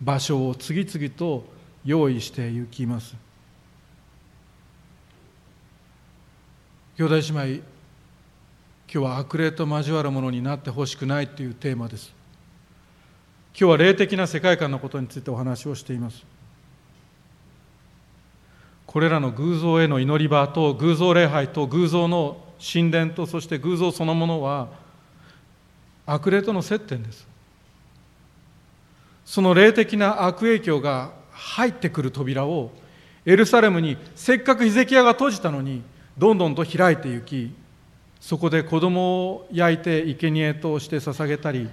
[0.02, 1.44] 場所を次々と
[1.86, 3.16] 用意して行きます。
[6.98, 7.46] 兄弟姉妹
[8.92, 12.12] 今日は悪霊と交わるものになってほしくないというテーマです。
[13.58, 16.26] 今日は霊的な世界観のことについてお話をしています。
[18.86, 24.70] これらの偶像への祈り場と偶像礼拝と偶像の神殿とそして偶像そのものは
[26.12, 27.28] 悪霊との接点です。
[29.26, 32.72] その霊的な悪影響が入ってくる扉を
[33.26, 35.84] エルサレムにせっかくヒゼキヤが閉じたのに
[36.18, 37.54] どんどんと開いていき
[38.20, 41.70] そこで子供を焼いて生贄として捧げたり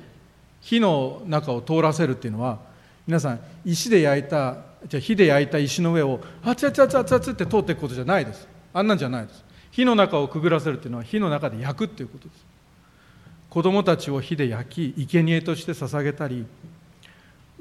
[0.61, 2.59] 火の中を通らせるっていうのは
[3.07, 8.47] 皆さん石で焼いたじゃ火で焼いた石の上を熱々熱々熱って通っていくことじゃないです。
[8.75, 9.43] あんなんじゃないです。
[9.71, 12.46] 火の中をくぐらせるっていうのは火の中で焼くっていうことです。
[13.57, 16.45] 子供たちを火で焼き生贄として捧げたり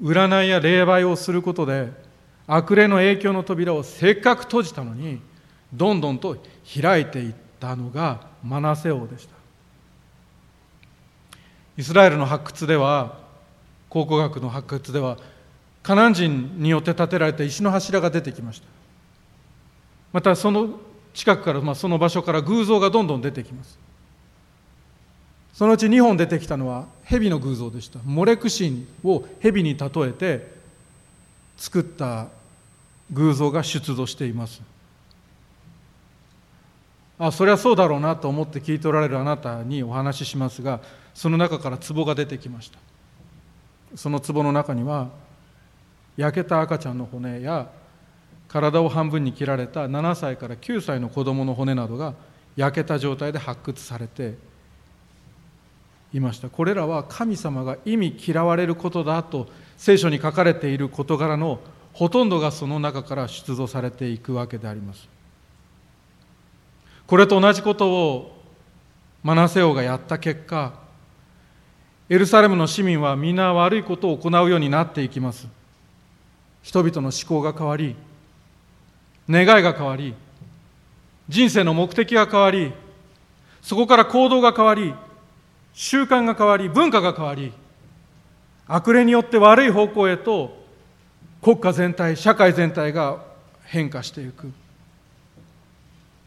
[0.04, 1.90] 占いや霊媒をすることで
[2.48, 5.22] 悪霊の影響の扉をせっかく閉じたのに
[5.72, 6.36] どんどんと
[6.82, 9.36] 開いていったのがマナセ王でした。
[11.78, 13.18] イスラエルの発掘では
[13.88, 15.18] 考古学の発掘では
[15.82, 18.68] カナン人によって建てられた石の柱が出てきました。
[20.12, 20.72] またその
[21.14, 23.85] 近くから、まあ、その場所から偶像がどんどん出てきます。
[25.56, 28.00] そのうち2本出てきたのは蛇の偶像でした。
[28.04, 30.52] モレクシンを蛇に例えて
[31.56, 32.28] 作った
[33.12, 34.62] 偶像が出土しています。
[37.18, 40.82] あそれはそうだろうなと思って聞いておられるあなたにお話ししますが
[41.14, 42.78] その中から壺が出てきました。
[43.96, 45.08] その壺の中には
[46.18, 47.70] 焼けた赤ちゃんの骨や
[48.50, 52.14] 体を半分に切られた7歳から9歳の子供の骨などが
[52.58, 54.36] 焼けた状態で発掘されて
[56.16, 56.50] いました。
[56.50, 59.48] これらは神様が意味嫌われることだと
[59.78, 61.60] 聖書に書かれている事柄の
[61.92, 65.10] ほとんどがその中から出土されていくわけであります。
[67.06, 68.42] これと同じことを
[69.24, 70.74] マナセ王がやった結果
[72.08, 75.48] エルサレムの市民は皆悪いことを行うようになっていきます。
[76.64, 77.96] 人々の思考が変わり
[79.30, 80.16] 願いが変わり
[81.28, 82.74] 人生の目的が変わり
[83.62, 84.94] そこから行動が変わり
[85.76, 87.52] 習慣が変わり文化が変わり
[88.66, 90.64] 悪霊によって悪い方向へと
[91.42, 93.24] 国家全体社会全体が
[93.66, 94.52] 変化していく。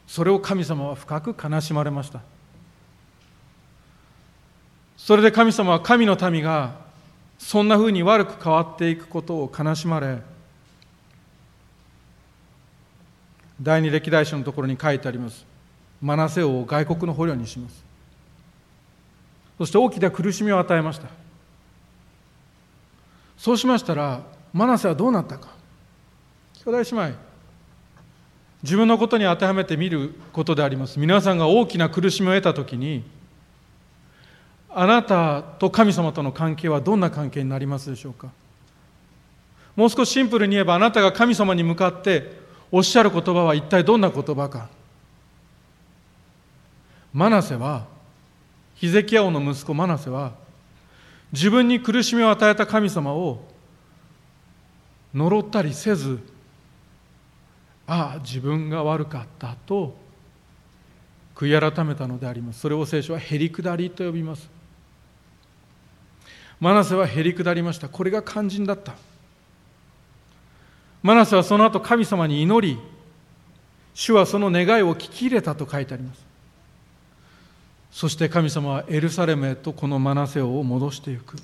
[0.06, 2.20] それを神様は深く悲しまれました。
[4.96, 6.74] それで神様は神の民が
[7.38, 10.18] そんなふうに悪く変わっていくことを悲しまれ
[13.60, 15.46] 第二歴代書のところに書いてあります。
[16.00, 17.87] マナセ王を外国の捕虜にします。
[19.58, 21.08] そして大きな苦しみを与えました。
[23.36, 25.48] そうしましたらマナセはどうなったか。
[26.64, 27.18] 兄弟姉妹
[28.62, 30.98] 自分のことに当てはめてみることであります。
[30.98, 33.04] 皆さんが大きな苦しみを得た時に
[34.70, 38.28] あなたと神様との関係はどんな関係になりますでしょうか。
[39.74, 42.38] もう少しシンプルに言えばあなたが神様に向かって
[42.70, 44.68] おっしゃる言葉は一体どんな言葉か。
[47.12, 47.86] マナセは
[48.78, 50.34] ヒゼキヤ王の息子マナセは
[51.32, 53.40] 自分に苦しみを与えた神様を
[55.12, 56.20] 呪ったりせず
[57.88, 59.96] ああ自分が悪かったと
[61.34, 62.60] 悔い改めたのであります。
[62.60, 64.48] それを聖書はへりくだりと呼びます。
[66.60, 67.88] マナセはへりくだりました。
[67.88, 68.94] これが肝心だった。
[71.02, 72.78] マナセはその後神様に祈り
[73.94, 76.27] 主はその願いを聞き入れたと書いてあります。
[77.90, 81.36] そして神様はエルサレムへとこのマナセオを戻していく。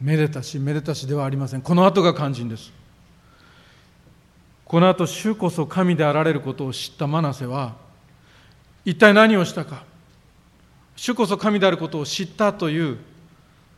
[0.00, 1.62] めでたしめでたしではありません。
[1.62, 2.72] この後が肝心です。
[4.64, 7.76] この後主こそ神であられることを知ったマナセは
[8.84, 9.84] 一体何をしたか。
[10.96, 12.98] 主こそ神であることを知ったという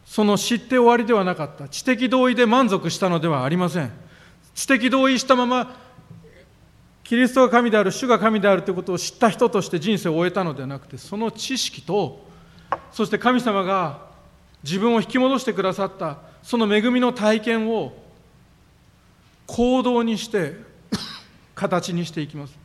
[0.07, 1.69] その知って終わりではなかった。
[1.69, 3.93] 知的同意で満足したのではありません。
[4.55, 5.77] 知的同意したまま
[7.09, 12.23] キリストが神である主が神であるということを知った人として人生を終えたのではなくてその知識と
[12.93, 14.09] そして神様が
[14.63, 17.95] 自分を引き戻してくださったその恵みの体験を
[19.47, 20.57] 行動にして
[21.55, 22.59] 形にしていきます。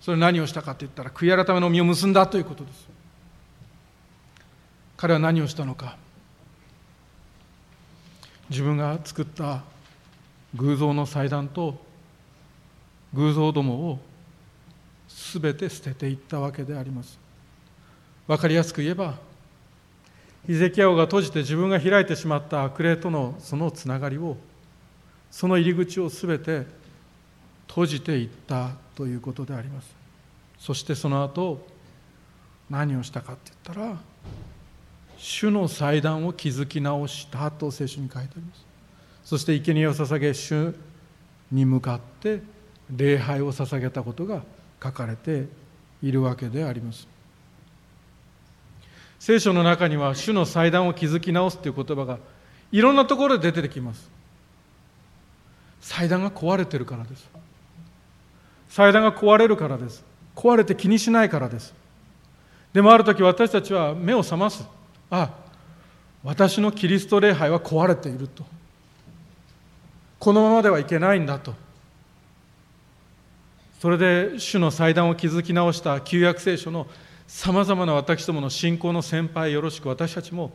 [0.00, 2.88] それ何をしたかといったら悔い改めの実を結んだということです
[4.96, 5.96] 彼は何をしたのか。
[8.50, 9.62] 自分が作った
[10.56, 11.83] 偶像の祭壇と
[13.14, 13.98] 偶像どもを
[15.08, 17.18] 全て捨てていったわけであります。
[18.26, 19.14] 分かりやすく言えば
[20.46, 24.36] ヒゼキヤ王が閉じて自分が開いてしまった悪霊とのそのつながりを
[25.30, 26.66] その入り口を全て
[27.68, 29.94] 閉じていったということであります。
[30.58, 31.66] そしてその後
[32.68, 33.98] 何をしたかって言ったら
[35.16, 38.64] 主の祭壇を築き直したと聖書に書いてあります。
[39.24, 40.74] そして生贄を捧げ主
[41.50, 42.42] に向かって
[42.90, 44.42] 礼拝を捧げたことが
[44.82, 45.46] 書かれて
[46.02, 47.08] いるわけであります。
[49.18, 52.18] 聖書の中には主の祭壇を築き直すという言葉が
[52.70, 54.10] いろんなところで出てきます。
[55.80, 57.26] 祭壇が壊れてるからです。
[58.68, 60.04] 祭壇が壊れるからです。
[60.36, 61.72] 壊れて気にしないからです。
[62.72, 64.66] でもある時私たちは目を覚ます。
[65.10, 65.30] あ
[66.22, 68.44] 私のキリスト礼拝は壊れていると。
[70.18, 71.54] このままではいけないんだと。
[73.84, 76.86] それで主の祭壇を築き直した旧約聖書の
[77.26, 80.52] さまざまな私どもの信仰の先輩よろしく私たちも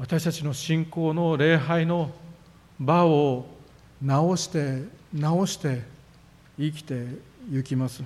[0.00, 2.10] 私たちの信仰の礼拝の
[2.80, 3.46] 場を
[4.02, 4.82] 直して
[5.12, 5.84] 直して
[6.58, 7.06] 生きて
[7.52, 8.02] いきます。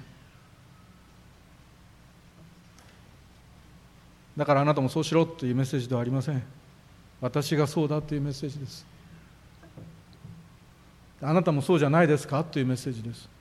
[4.36, 6.42] だからあなたもそうしろというメッセージではありません。
[7.22, 8.84] 私がそうだというメッセージです。
[11.22, 13.37] あなたもそうじゃないですかというメッセージです。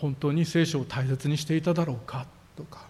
[0.00, 2.24] 本当に聖書を大切にしていただろうか
[2.56, 2.86] とか。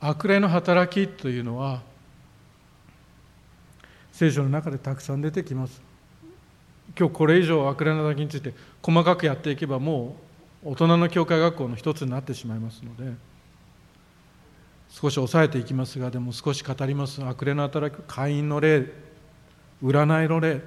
[0.00, 1.80] 悪霊の働きというのは
[4.12, 5.82] 聖書の中でたくさん出てきます。
[6.96, 10.16] 今日これ以上悪霊の働きについて細かくやっていけばも
[10.62, 13.33] う大人の教会学校の一つになってしまいますので。
[14.94, 17.20] 少し抑えていきますがでも少し語ります。
[17.24, 18.92] 悪霊の働き会員の霊
[19.82, 20.62] 占いの霊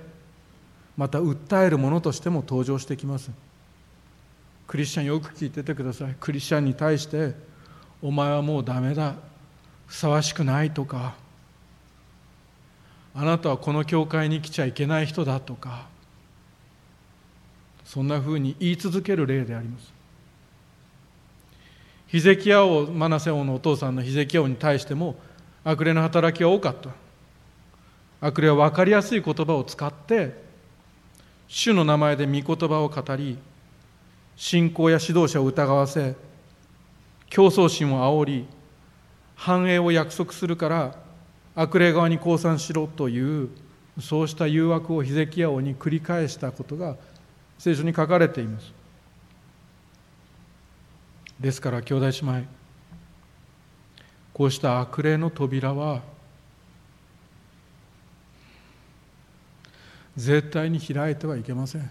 [0.97, 3.32] また訴えるものとしても登場してきます。
[4.67, 6.15] クリスチャンよく聞いててください。
[6.19, 7.36] クリスチャンに対して
[8.01, 9.15] お前はもうダメだ。
[9.86, 11.15] ふさわしくないとか。
[13.15, 15.88] あなたはこの教会に来ちゃいけない人だとか。
[17.86, 19.96] そんなふうに言い続ける例であります。
[22.08, 25.16] ヒゼキヤ王マナセ王のお父さんのヒゼキヤ王に対しても
[25.64, 26.89] 悪霊の働きは多かった。
[28.20, 30.34] 悪霊は分かりやすい言葉を使って
[31.47, 33.38] 主の名前で御言葉を語り
[34.36, 36.16] 信仰や指導者を疑わせ
[37.30, 38.47] 競争心を煽り
[39.36, 40.95] 繁栄を約束するから
[41.55, 43.49] 悪霊側に降参しろという
[43.99, 46.95] そうした誘惑をヒゼキヤ王に繰り返したことが
[47.60, 48.76] 聖書に書かれています。
[51.39, 52.43] ですから兄弟姉妹
[54.33, 56.01] こうした悪霊の扉は
[60.15, 61.89] 絶対に開いてはいけません。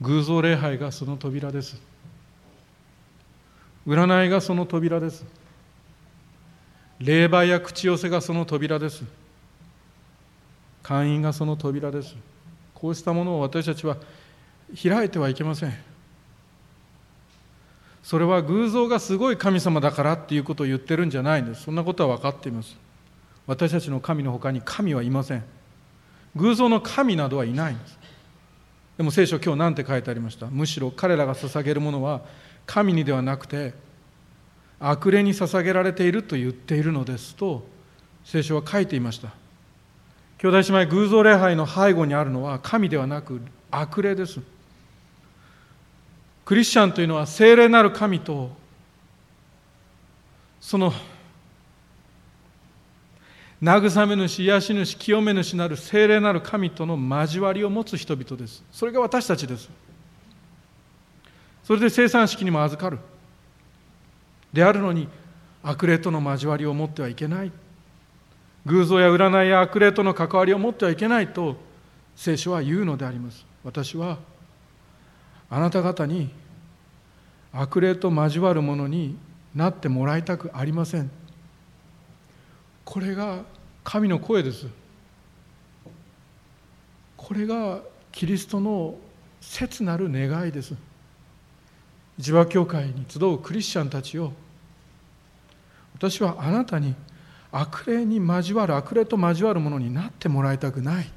[0.00, 1.80] 偶像礼拝がその扉です。
[3.86, 5.24] 占いがその扉です。
[6.98, 9.04] 霊媒や口寄せがその扉です。
[10.82, 12.14] 会員がその扉です。
[12.74, 13.96] こうしたものを私たちは
[14.82, 15.93] 開いてはいけません。
[18.04, 22.76] それは偶像がすごい神様だからっていうことを言ってるんじゃないんですそんなことは分かっています。
[23.46, 25.42] 私たちの神のほかに神はいません。
[26.36, 27.98] 偶像の神などはいないんです。
[28.98, 30.46] でも聖書今日何て書いてありました？
[30.46, 32.20] むしろ彼らが捧げるものは
[32.66, 33.72] 神にではなくて
[34.78, 37.66] 悪霊に捧げられていると言っているのですと
[38.24, 39.32] 聖書は書いていました。
[40.38, 43.40] 兄弟姉妹偶像礼拝の背後にあるのは神ではなく
[43.70, 44.40] 悪霊です。
[46.44, 48.50] クリスチャンというのは聖霊なる神と
[50.60, 50.92] その
[53.62, 58.62] 慰め主癒し主清め主なる聖霊なる神との交わりを持つ人々です。
[58.70, 59.70] それが私たちです。
[61.62, 62.98] それで生産式にも預かる。
[64.52, 65.08] であるのに
[65.62, 67.52] 悪霊との交わりを持ってはいけない。
[68.66, 71.56] 偶像や占いや悪霊との関わりを持ってはいけないと
[72.16, 73.46] 聖書は言うのであります。
[73.64, 74.18] 私は
[75.54, 76.30] あなた方に
[77.52, 79.16] 悪霊と交わるものに
[79.54, 81.08] なってもらいたくありません。
[82.84, 83.44] これが
[83.84, 84.66] 神の声です。
[87.16, 87.78] これが
[88.10, 88.96] キリストの
[89.40, 90.74] 切なる願いです。
[92.18, 94.32] 一和教会に集うクリスチャンたちを
[95.94, 96.96] 私はあなたに
[97.52, 101.08] 悪霊に交わる悪霊と交わるものになってもらいたくない。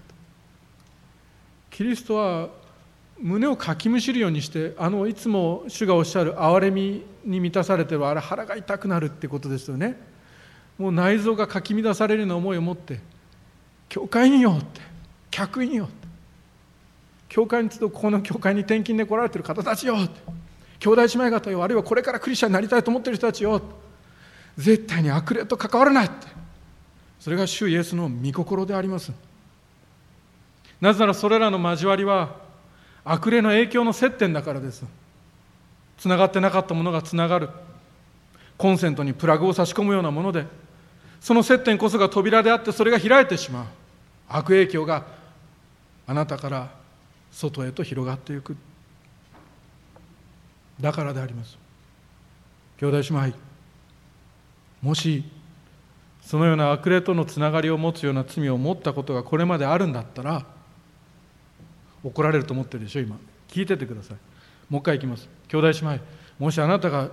[1.72, 2.50] キリストは
[3.20, 10.00] 胸をかきむしるようにしてあのいつも主がおっしゃる憐れみに満たされてるあれ腹が痛くなるってことですよね。
[10.78, 13.00] もう内臓がかき乱されるような思いを持って
[13.90, 14.82] 教会によって
[15.32, 16.08] 客員よって
[17.30, 20.22] 教会に集うここの教会に転勤で来られてる方たちよって
[20.80, 23.60] 兄弟姉妹方よあるいはこれからクリスチャンになりたいと思ってる人たちよ
[24.58, 26.38] 絶対に悪霊と関わらないって。
[27.20, 29.12] それが主イエスの御心であります。
[30.80, 32.36] なぜならそれらの交わりは
[33.10, 34.84] 悪霊の影響の接点だからです。
[35.98, 37.50] つながってなかったものがつながる。
[38.58, 40.46] コンセントにプラグを差し込むようなもので
[41.22, 43.66] その接点こそが扉であってそれが開いてしまう。
[44.28, 45.06] 悪影響が
[46.06, 46.70] あなたから
[47.32, 48.58] 外へと広がっていく。
[50.82, 51.58] だからであります。
[52.80, 53.38] 兄弟姉妹
[54.82, 55.24] もし
[56.22, 60.46] そのような悪霊とのつながりを持つような罪を持ったことがこれまであるんだったら
[62.04, 63.18] 怒られると思ってるでしょ今。
[63.48, 64.18] 聞いててください。
[64.70, 65.30] もう一回いきます。
[65.48, 66.00] 兄弟姉妹
[66.40, 67.10] もしあなたが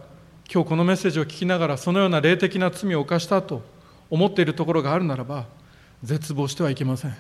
[0.52, 3.62] 今日このメッセージを聞きながらそのような霊的な罪を犯したと
[4.10, 5.46] 思っているところがあるならば
[6.02, 7.16] 絶望してはいけません。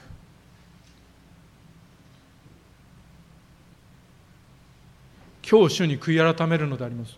[5.48, 7.16] 今日主に悔い改めるのであります。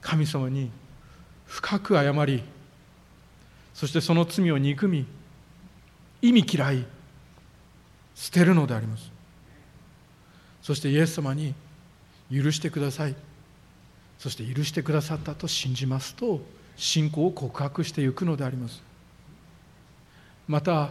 [0.00, 0.70] 神様に
[1.46, 2.42] 深く謝り
[3.74, 5.06] そしてその罪を憎み
[6.22, 6.84] 意味嫌い
[8.20, 9.10] 捨てるのであります。
[10.60, 11.54] そしてイエス様に
[12.30, 13.14] 許してください。
[14.18, 16.42] そして許してくださったと信じますと
[16.76, 18.82] 信仰を告白していくのであります。
[20.46, 20.90] また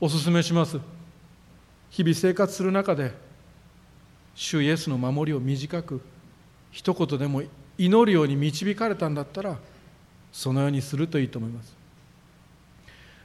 [0.00, 0.80] お勧めします。
[1.90, 3.12] 日々生活する中で
[4.34, 6.00] 主イエスの守りを短く
[6.70, 7.42] 一言でも
[7.76, 9.58] 祈るように導かれたんだったら
[10.32, 11.76] そのようにするといいと思います。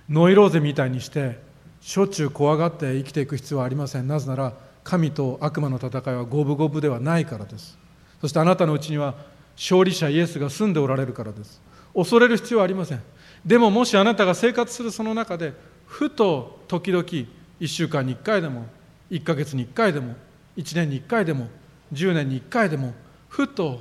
[0.10, 1.40] ノイローゼみたいにして
[1.86, 4.08] しょっちゅう怖がって生きていく必要はありません。
[4.08, 7.78] なぜなら神と悪魔の戦いは五分五分ではないからです。
[8.20, 9.14] そしてあなたのうちには
[9.56, 11.62] 勝利者イエスが住んでおられるからです。
[11.94, 13.04] 恐れる必要はありません。
[13.46, 15.54] でももしあなたが生活するその中で
[15.86, 17.28] ふと時々1
[17.68, 18.66] 週間に1回でも
[19.12, 20.16] 1ヶ月に1回でも
[20.58, 21.50] 1年に1回でも
[21.94, 22.96] 10年に1回でも
[23.30, 23.80] ふと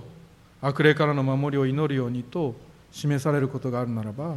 [0.61, 2.55] 悪霊からの守りを祈るようにと
[2.93, 4.35] 示されることがあるならば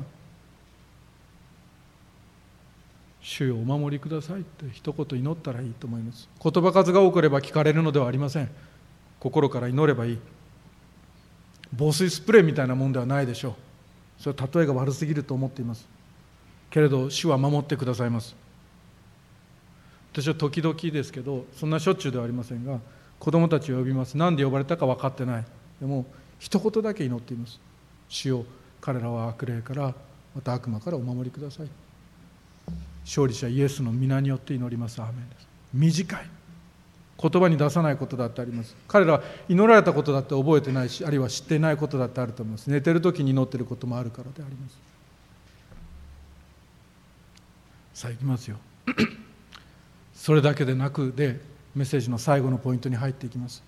[3.27, 6.29] 主よお守りくださいって一言祈ったらいいと思います。
[6.41, 8.49] 言葉数が多ければ聞かれるのではありません。
[9.19, 10.19] 心から祈ればいい。
[11.75, 13.53] 防水スプレーみたいなもんではないでしょう。
[14.23, 15.85] それは例えが悪すぎると思っています。
[16.69, 18.33] けれど主は守ってくださいます。
[20.13, 22.79] 私は時々ですけどそんなしょっちゅうではありませんが
[23.19, 24.15] 子供たちを呼びます。
[24.15, 25.45] 何で呼ばれたか分かってない。
[25.81, 26.05] でも
[26.39, 27.59] 一言だけ祈っています。
[28.07, 28.45] 主よ
[28.79, 29.93] 彼らは悪霊から
[30.33, 31.67] また悪魔からお守りください。
[33.07, 35.01] 勝利者イエスの皆によって祈ります。
[35.01, 35.47] アーメンです。
[35.73, 36.29] 短い。
[37.19, 38.75] 言葉に出さないことだってあります。
[38.85, 42.69] 彼らは祈られたことだって覚えてないしあるいは知っていないことだってあると思います。
[42.69, 44.77] 寝てる時に祈ってることもあるからであります。
[47.93, 48.57] さあ行きますよ。
[50.13, 51.39] それだけでなくで
[51.75, 53.63] メッセージの最後のポイントに入っていきます。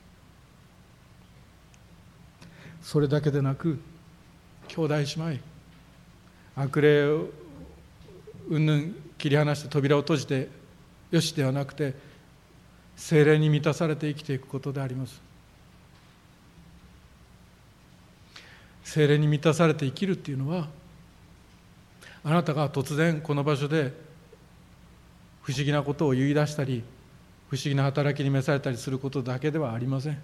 [2.82, 3.80] それだけでなく
[4.68, 5.38] 兄弟姉妹
[6.58, 7.30] 悪霊を
[8.50, 10.49] うんぬん切り離して扉を閉じて
[11.11, 11.93] よしではなくて
[12.95, 15.22] 精霊に満たされて生きていくことであります。
[18.84, 20.67] 精霊に満たされて生きるっていうのは
[22.24, 23.93] あなたが突然この場所で
[25.43, 26.84] 不思議なことを言い出したり
[27.49, 30.20] 不思議な働きに召されたりすることだけではありません。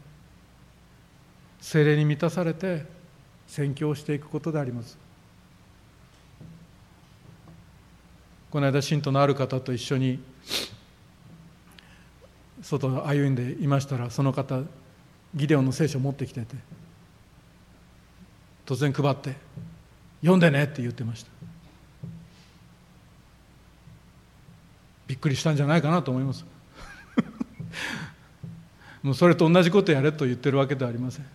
[1.62, 2.86] 精霊に満たされて
[3.48, 5.05] 宣教していくことであります。
[8.56, 10.18] この間信徒のある方と一緒に
[12.62, 14.62] 外を歩んでいましたらその方
[15.36, 16.56] ギデオンの聖書を持ってきてて
[18.66, 19.36] 突然配って
[20.24, 21.32] 「読んでね」って言ってました。
[25.08, 26.46] びっくりしたんじゃないかなと思います。
[29.04, 31.26] もうそれと同じことやれと言ってるわけではありません。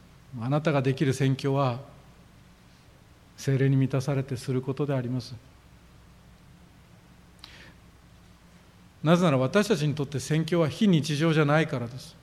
[0.41, 1.81] あなたができる宣教は
[3.37, 5.35] 精霊に満たされてすることであります。
[9.03, 12.17] なぜなら私たちにとって宣教は非日常じゃないからです。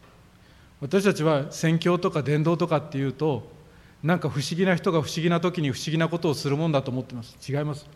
[0.80, 3.50] 私たちは宣教とか伝道とかっていうと
[4.04, 7.36] なんか不思議な人が不思議な時に不思議なことをするもんだと思ってます。
[7.48, 7.88] 違います。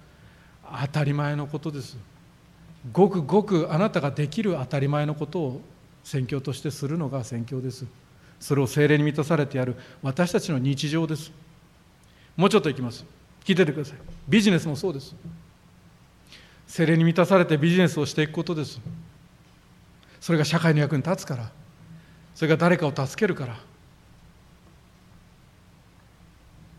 [0.64, 1.98] 当たり前のことです。
[2.92, 5.62] ごくごくあなたができる当たり前のことを
[6.04, 7.86] 宣教としてするのが宣教です。
[8.40, 9.76] それを精霊に満たされてやる。
[10.02, 11.32] 私たちの日常です。
[12.36, 13.06] もうちょっといきます。
[13.46, 13.98] 聞いててください。
[14.28, 15.16] ビジネスもそうです。
[16.72, 18.80] 精霊に満たされてビジネスをしていくことです。
[20.22, 21.52] それが社会の役に立つから。
[22.34, 23.60] それが誰かを助けるから。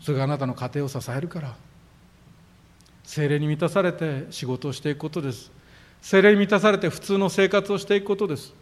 [0.00, 1.54] それがあなたの家庭を支えるから。
[3.04, 5.52] 精霊に満たされて仕事をしていくことです。
[6.00, 8.54] 精霊に満たされて普通の生活をしていくことです。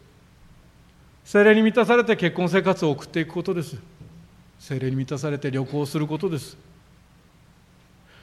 [1.24, 3.76] 精霊に満たされて結婚生活を送っていくことです。
[4.59, 6.70] 精霊に満たされて旅行することです。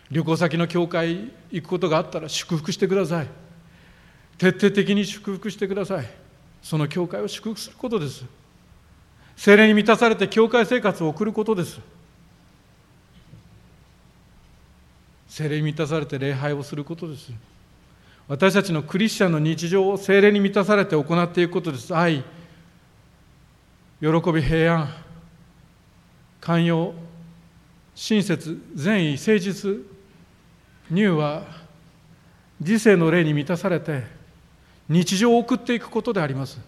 [0.09, 3.27] 旅行先の教会行くことがあったら祝福してください。
[4.37, 6.09] 徹底的に祝福してください。
[6.61, 8.23] その教会を祝福することです。
[9.35, 11.79] 精霊に満たされて教会生活を送ることです。
[15.27, 17.31] 精霊に満たされて礼拝をすることです。
[18.27, 21.95] 私たちのクリスチャンの日常を精霊に満たされて行っていくことです。
[21.95, 22.23] 愛
[23.99, 24.93] 喜び平安
[26.39, 26.93] 寛容
[27.95, 29.96] 親切善意誠実
[30.89, 31.43] 乳は
[32.61, 34.03] 時世の霊に満たされて
[34.89, 36.59] 日常を送っていくことであります。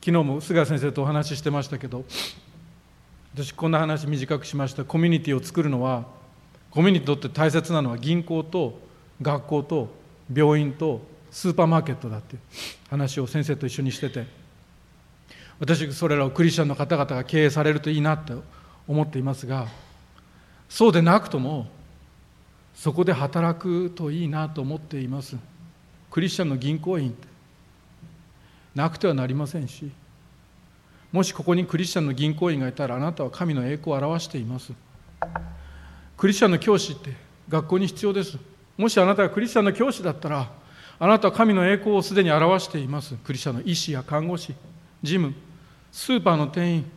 [0.00, 2.04] 昨日も菅先生とお話ししてましたけど
[3.34, 4.84] 私こんな話短くしました。
[4.84, 6.04] コミュニティを作るのは
[6.70, 8.78] コミュニティにとって大切なのは銀行と
[9.22, 9.88] 学校と
[10.32, 11.00] 病院と
[11.30, 12.40] スーパーマーケットだっていう
[12.90, 14.26] 話を先生と一緒にしてて
[15.58, 18.42] 私それらをクリスチャンの方々が経営されるといいなと
[18.86, 19.68] 思っていますが
[20.68, 21.66] そうでなくとも
[22.74, 25.36] そこで働くといいなと思っています。
[26.10, 27.16] クリスチャンの銀行員
[28.74, 29.90] なくてはなりませんし。
[31.12, 34.72] もしここにクリスチャンの銀行員がいたらあなたは神の栄光を表しています。
[36.16, 37.12] クリスチャンの教師って
[37.48, 38.36] 学校に必要です。
[38.76, 40.50] もしあなたがクリスチャンの教師だったら
[40.98, 43.14] あなたは神の栄光をすでに表しています。
[43.14, 44.54] クリスチャンの医師や看護師
[45.02, 45.34] 事務
[45.92, 46.90] スーパーの店員。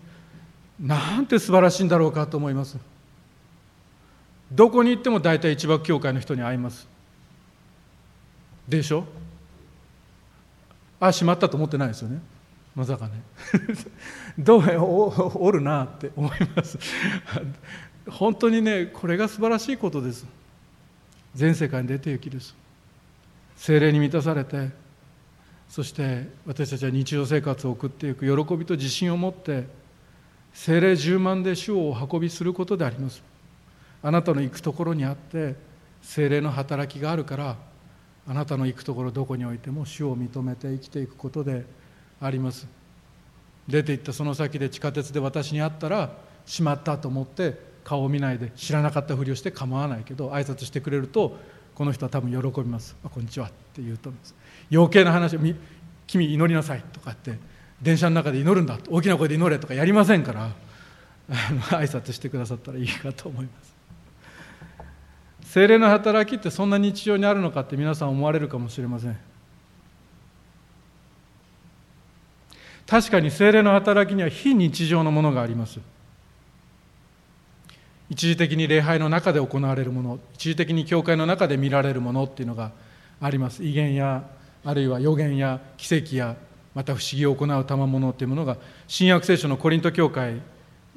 [0.79, 2.77] なんて素晴らしいんだろうかと思います。
[4.51, 6.87] どこに行っても大体一幕教会の人に会います。
[8.67, 9.05] でしょ？
[10.99, 12.19] あしまったと思ってないですよね。
[12.75, 13.21] まさかね。
[14.37, 16.77] どうおおるなって思います。
[18.09, 20.25] 本当にねこれが素晴らしいことです。
[21.35, 22.55] 全世界に出て行きです。
[23.57, 24.69] 精霊に満たされて
[25.69, 28.25] そして私たちは日常生活を送っていく。
[28.25, 29.67] 喜びと自信を持って
[30.53, 33.21] 精霊十万で主をお運びすることであります。
[34.03, 35.55] あなたの行くところにあって
[36.01, 37.57] 精霊の働きがあるから
[38.27, 41.65] あなたの行くところどこにおいても主を認めて生きていくことで
[42.21, 42.67] あります。
[43.67, 46.11] 出て行ったその先で地下鉄で私に会ったら
[46.45, 51.37] しまったと思って顔を見ないで知らなかったふりをして構わないけど挨拶してくれると
[51.75, 54.35] この人は多分喜びます「あこんにちは」って言うと思います。
[54.71, 55.37] 余計な話
[56.07, 57.37] 「君祈りなさい」とかって
[57.81, 60.49] 電車の中で祈るんだ大きな声で祈れとかやりませんから
[61.29, 63.76] 挨拶してくださったらいいかと思います。
[65.47, 69.17] 精霊の働きってそんな日常にあるのかって皆さん思われるかもしれません。
[72.85, 75.79] 確かに精霊の働きには非日常のものがあります。
[78.09, 82.71] 一時的に礼拝の中で行われるもの一時的に教会の中で見られるものっていうのが
[83.21, 83.63] あります。
[83.63, 84.29] 威厳や
[84.65, 86.35] あるいは予言や奇跡や
[86.75, 90.41] また不思議を行う賜物というものが新約聖書のコリント教会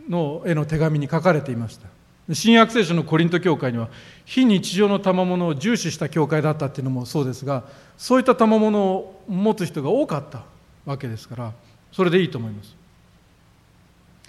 [0.08, 1.99] の絵の手紙に書かれていました。
[2.32, 3.88] 新約聖書のコリント教会には
[4.24, 7.64] 非日常の賜物を重視した教会だったっていうのもそうですが
[7.98, 10.44] そういった賜物を持つ人が多かった
[10.84, 11.52] わけですから
[11.92, 12.76] それでいいと思います。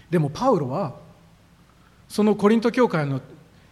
[0.10, 0.96] でもパウロは
[2.10, 3.22] そのコリント教会の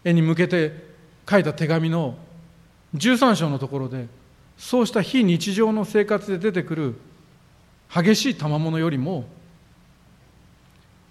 [0.03, 0.89] 絵に向けて
[1.29, 2.15] 書いた手紙の
[2.95, 4.07] 13章のところで
[4.57, 6.95] そうした非日常の生活で出てくる
[7.93, 9.25] 激しい賜物よりも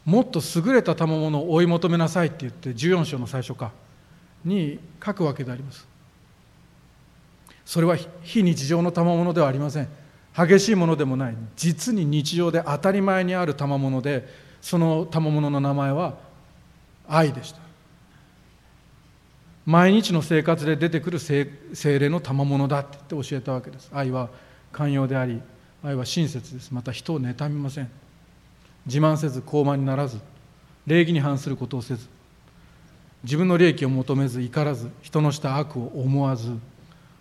[0.08, 3.72] もっと優れた賜物を追い求めなさいって言って14章の最初か
[4.42, 5.86] に書くわけであります。
[7.66, 9.88] それは非日常の賜物ではありません。
[10.34, 11.36] 激しいものでもない。
[11.56, 14.26] 実に日常で当たり前にある賜物で
[14.62, 16.16] その賜物の名前は
[17.06, 17.60] 愛でした。
[19.66, 21.50] 毎日の生活で出てくる精
[21.84, 23.90] 霊の賜物だって言って教えたわけです。
[23.92, 24.30] 愛は
[24.72, 25.42] 寛容であり
[25.84, 26.72] 愛は親切です。
[26.72, 27.90] また人を妬みません。
[28.88, 30.18] 自慢せず高慢にならず
[30.86, 32.08] 礼儀に反することをせず
[33.22, 36.56] 自分の利益を求めず怒らず人のした悪を思わず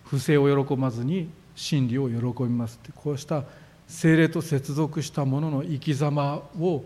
[0.04, 3.44] 不正を喜ばずに真理を喜びますってこうした
[3.86, 6.84] 精霊と接続したものの生き様を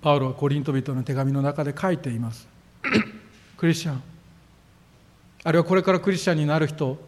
[0.00, 2.46] パウロはコリント人の手紙の中で書いています。
[3.56, 4.02] クリスチャン。
[5.44, 6.98] あるいはこれからクリスチャンになる人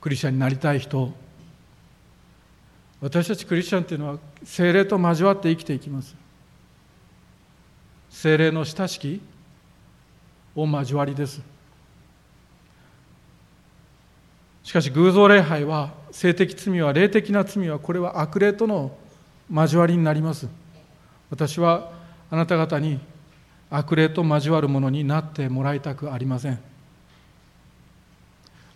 [0.00, 1.12] クリスチャンになりたい人
[3.04, 6.16] 私たちクリスチャンというのは精霊と交わって生きていきます。
[8.08, 9.20] 精霊の親しき
[10.56, 11.42] を交わりです。
[14.62, 18.96] しかし偶像礼拝は性的罪は霊的な罪はこれは悪霊との
[19.52, 20.48] 交わりになります。
[21.28, 21.92] 私は
[22.30, 23.00] あなた方に
[23.68, 26.58] 悪霊と交わるものになってもらいたくありません。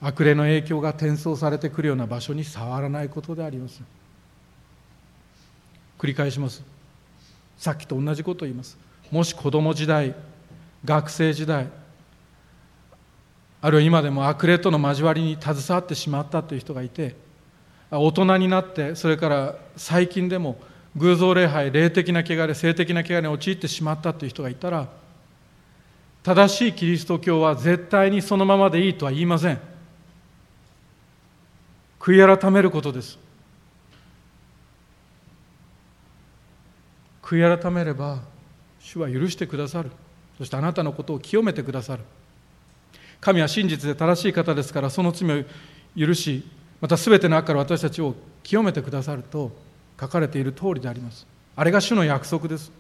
[0.03, 3.81] 悪霊の影響が転送されてくるような場所に触らないことであります。
[5.99, 6.63] 繰り返します。
[7.57, 8.79] さっきと同じことを言います。
[9.11, 10.15] もし子供時代
[10.85, 11.67] 学生時代
[13.61, 17.17] あるいは今でも悪霊との交わりに携わってしまったという人がいて
[17.91, 20.59] 大人になってそれから最近でも
[20.97, 24.89] 偶像礼拝霊的な汚れ性的な汚れに陥ってしまったという人がいたら
[26.23, 29.59] 正しいキリスト教は絶対にそのままでいいとは言いません。
[31.99, 33.19] 悔い改めることです。
[37.29, 38.21] 悔い改めれば
[38.81, 39.91] 主は許してくださる。
[40.39, 42.03] そしてあなたのことを清めてくださる。
[43.21, 45.45] 神は真実で正しい方ですからその罪を
[45.95, 46.49] 許し
[46.81, 49.51] また全ての悪から私たちを清めてくださると
[50.01, 51.27] 書かれている通りであります。
[51.55, 52.73] あれが主の約束です。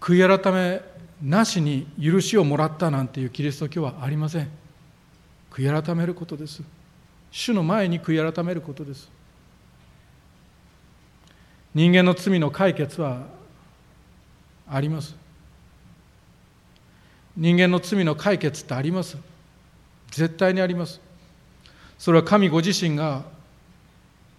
[0.00, 0.82] 悔い改め
[1.22, 4.48] なしに許しをもらったなんていうキリスト教はありません。
[5.52, 6.64] 悔い改めることです。
[7.30, 9.21] 主の前に悔い改めることです。
[11.74, 13.22] 人間の罪の解決は
[14.68, 15.14] あります。
[17.36, 19.16] 人間の罪の解決ってあります。
[20.10, 21.00] 絶対にあります。
[21.98, 23.22] それは神ご自身が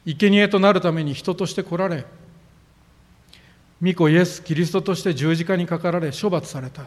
[0.05, 2.05] 生贄となるために人として来られ
[3.81, 6.83] 御子イエス・キリストとして十字架にかかられ処罰された。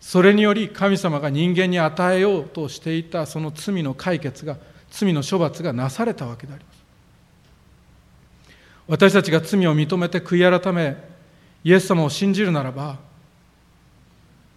[0.00, 4.56] それにより神様が人間に与えようとしていたその罪の解決が
[4.90, 6.79] 罪の処罰がなされたわけであります。
[8.90, 10.96] 私たちが罪を認めて悔い改め
[11.62, 12.98] イエス様を信じるならば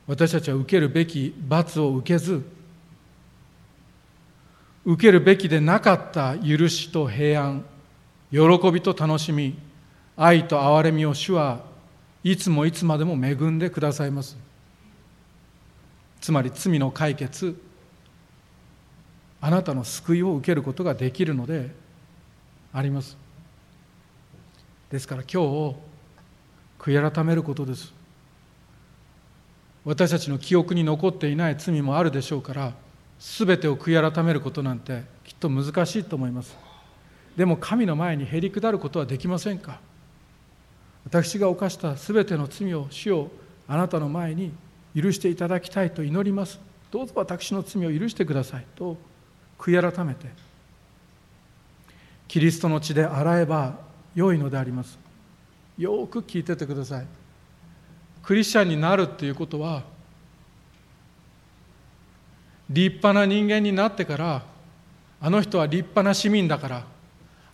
[0.07, 2.43] 私たちは受けるべき罰を受けず
[4.85, 7.63] 受けるべきでなかった許しと平安
[8.31, 8.39] 喜
[8.71, 9.55] びと楽しみ
[10.17, 11.63] 愛と憐れみを主は
[12.23, 14.35] いつもいつまでも恵んでくださいます。
[16.21, 17.55] つまり罪の解決
[19.41, 21.69] あなたの救いを受けることができるので
[22.73, 23.22] あります。
[24.93, 25.75] ですから今日
[26.77, 27.91] 悔い改めることです。
[29.83, 32.73] 私たちの記憶に残っていない罪もあるでしょうから
[33.19, 36.55] 全てを悔い改めることなんてきっと難しいと思います。
[37.35, 39.79] でも神の前にへり下ることはできませんか？
[41.05, 43.31] 私が犯した全ての罪を主を
[43.67, 44.53] あなたの前に
[44.95, 46.59] 許していただきたいと祈ります。
[46.91, 48.65] どうぞ私の罪を許してください。
[48.75, 48.95] と
[49.57, 50.27] 悔い改めて
[52.27, 54.97] キリストの血で洗えば良いのであります。
[55.77, 57.05] よく聞いててください。
[58.21, 59.83] クリスチャンになるっていうことは
[62.69, 64.43] 立派な人間になってから
[65.21, 66.85] あの人は立派な市民だから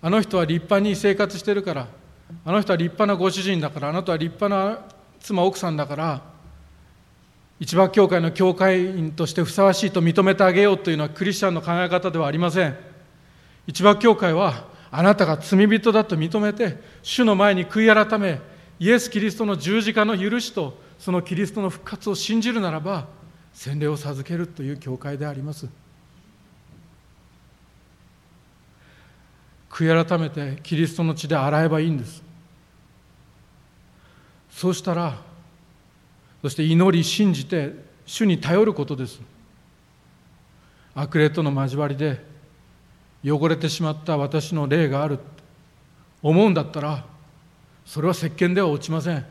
[0.02, 1.88] あの人は立派に生活してるから
[2.46, 4.86] あの人は立派なご主人だからあなたは立派な
[5.20, 6.22] 妻奥さんだから
[7.60, 12.76] 一番教会の教会員としてふさわしいと認めてあげようというのはクリスチャンの考え方ではありません。
[13.68, 18.42] 一番教会はあなたが罪人だと認めて主の前に悔い改め
[18.80, 23.08] イエス・キリストの十字架の許しとそのキリストの復活を信じるならば
[23.54, 25.68] 洗礼を授けるという教会であります。
[29.70, 32.24] 悔い改めてキリストの血で洗えばいいんです。
[34.50, 35.18] そうしたら
[36.42, 37.74] そして祈り信じて
[38.06, 39.22] 主に頼ることです。
[40.96, 42.26] 悪霊との交わりで
[43.26, 45.20] 汚れてしまった私の霊がある。
[46.22, 47.06] 思うんだったら
[47.86, 49.26] それは石鹸では落ちません。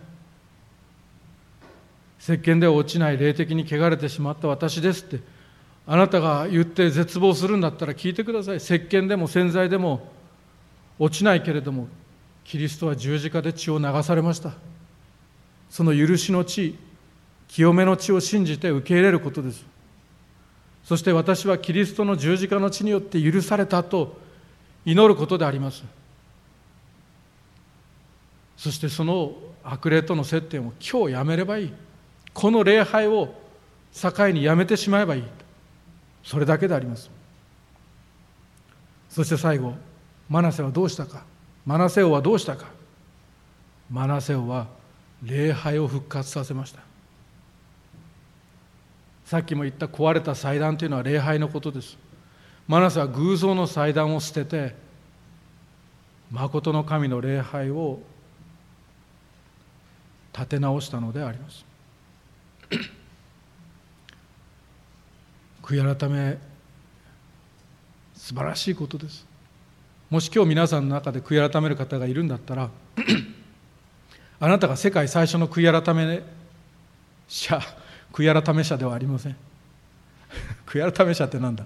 [2.21, 5.21] 石鹸では落ちない霊的に汚れてしまった私ですって
[5.87, 8.57] あなたが言って絶望するんだったら聞いてください。
[8.57, 10.11] 石鹸でも洗剤でも
[10.99, 11.89] 落ちないけれども
[12.45, 14.53] キリストは十字架で血を流されました。
[15.71, 16.77] その許しの地
[17.47, 19.65] 清めの血を信じて受け入れることです。
[20.89, 24.17] そして私はキリストの十字架の血によって許されたと
[24.87, 25.85] 祈ることであります。
[28.57, 31.73] そしてその悪霊との接点を今日やめればいい。
[32.33, 33.35] この礼拝を
[33.93, 35.25] 境にやめてしまえばいい。
[36.25, 37.11] それだけであります。
[39.11, 39.75] そして最後
[40.31, 41.23] マナセはどうしたか。
[41.67, 42.65] マナセ王はどうしたか。
[43.91, 44.69] マナセ王は
[45.23, 46.88] 礼拝を復活させました。
[49.29, 51.99] さっきも言った壊れた祭壇というのは礼拝のことです。
[52.67, 54.75] マナセは偶像の祭壇を捨てて
[56.31, 58.01] 誠の神の礼拝を
[60.33, 61.63] 立て直したのであります。
[65.63, 66.39] 悔い改め
[68.15, 69.27] 素晴らしいことです。
[70.09, 72.71] もし今日皆さんの中で悔い改める方がいるんだったら
[74.41, 76.23] あなたが世界最初の悔い改め
[77.29, 77.61] 者
[78.19, 79.37] 悔い改め者ではありません。
[80.67, 81.65] 悔い改め者ってなんだ？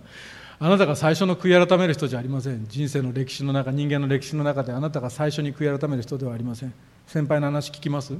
[0.60, 2.66] あなたが最初の悔い改める人じゃありません。
[2.68, 6.74] 人生の歴史の中人間の歴史の中であなたが最初に悔い改める人ではありません。
[7.06, 8.12] 先輩の話聞きます？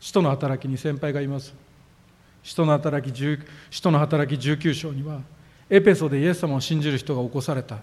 [0.00, 1.52] 使徒の働きに先輩がいます。
[2.42, 3.14] 使徒の働き
[3.70, 5.20] 使徒の働き19章には
[5.68, 7.78] エペソでイエス様を信じる人が起こされた。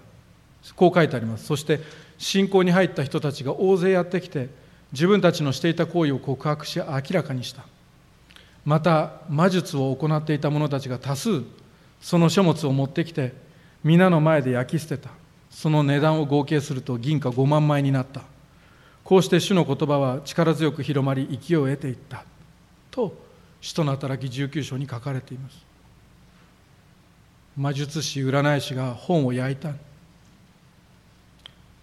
[0.74, 1.44] こう書いてあります。
[1.44, 1.80] そして
[2.18, 4.48] 信仰に入った人たちが大勢やってきて
[4.90, 7.62] 自分たちのしていた行為を告白し明らかにした。
[8.66, 11.44] また魔術を行っていた者たちが多数
[12.00, 13.32] その書物を持ってきて
[13.84, 15.10] 皆の前で焼き捨てた。
[15.48, 18.22] その値段を合計すると銀貨5万枚になった。
[19.04, 22.24] こうして主の言葉は力強く広まり勢いを得ていった。
[22.90, 23.16] と
[23.60, 25.64] 使徒の働き19章に書かれています。
[27.56, 29.72] 魔術師占い師が本を焼いた。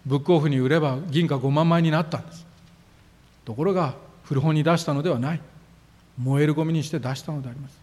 [0.04, 2.46] ブックオフに売れば銀貨5万枚になったんです。
[3.46, 5.40] ところが古本に出したのではない。
[6.18, 7.78] 燃えるゴミにして出したのであります。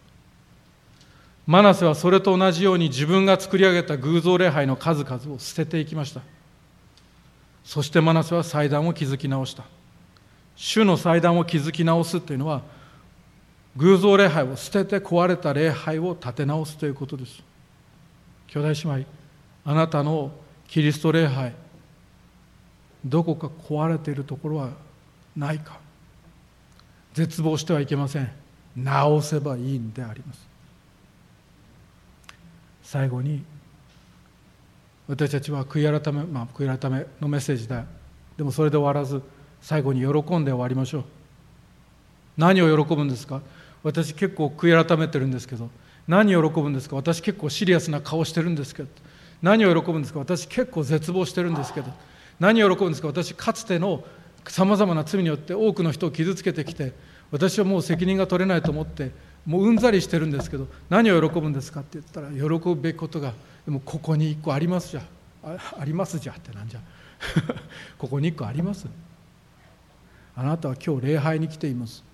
[1.46, 6.20] マナセはそれと同じように自分が作り上げた偶像礼拝の数々を捨てていきました。
[7.64, 9.64] そしてマナセは祭壇を築き直した。
[10.54, 12.62] 主の祭壇を築き直すというのは
[13.76, 17.42] 偶像礼拝を捨てて壊れた礼拝を立て直すということです。
[18.48, 19.06] 兄弟姉妹
[19.64, 20.30] あなたの
[20.68, 21.52] キリスト礼拝
[23.04, 24.70] どこか壊れているところは
[25.36, 25.81] ないか。
[27.14, 28.30] 絶望してはいけません。
[28.76, 30.46] 直せばいいんであります。
[32.82, 33.42] 最後に
[35.08, 37.84] 私たちは悔い改めまあ悔い改めのメッセージだ。
[38.36, 39.22] でもそれで終わらず
[39.60, 41.04] 最後に喜んで終わりましょう。
[42.36, 43.42] 何を喜ぶんですか？
[43.82, 45.68] 私結構悔い改めてるんですけど。
[46.08, 46.96] 何を喜ぶんですか？
[46.96, 48.88] 私結構シリアスな顔してるんですけど。
[49.42, 50.20] 何を喜ぶんですか？
[50.20, 51.92] 私結構絶望してるんですけど。
[52.40, 53.08] 何を喜ぶんですか？
[53.08, 54.02] 私かつての
[54.46, 56.92] さまざまな罪によって多くの人を傷つけてきて
[57.30, 59.10] 私はもう責任が取れないと思って
[59.46, 63.32] もううんざりしてるんですけど何を喜ぶんですかって言ったら喜ぶべきことが
[63.64, 65.02] でもここに一個ありますじゃ
[65.44, 66.80] あありますじゃってなんじゃ。
[67.98, 68.86] ここに一個あります。
[70.36, 72.04] あなたは今日礼拝に来ています。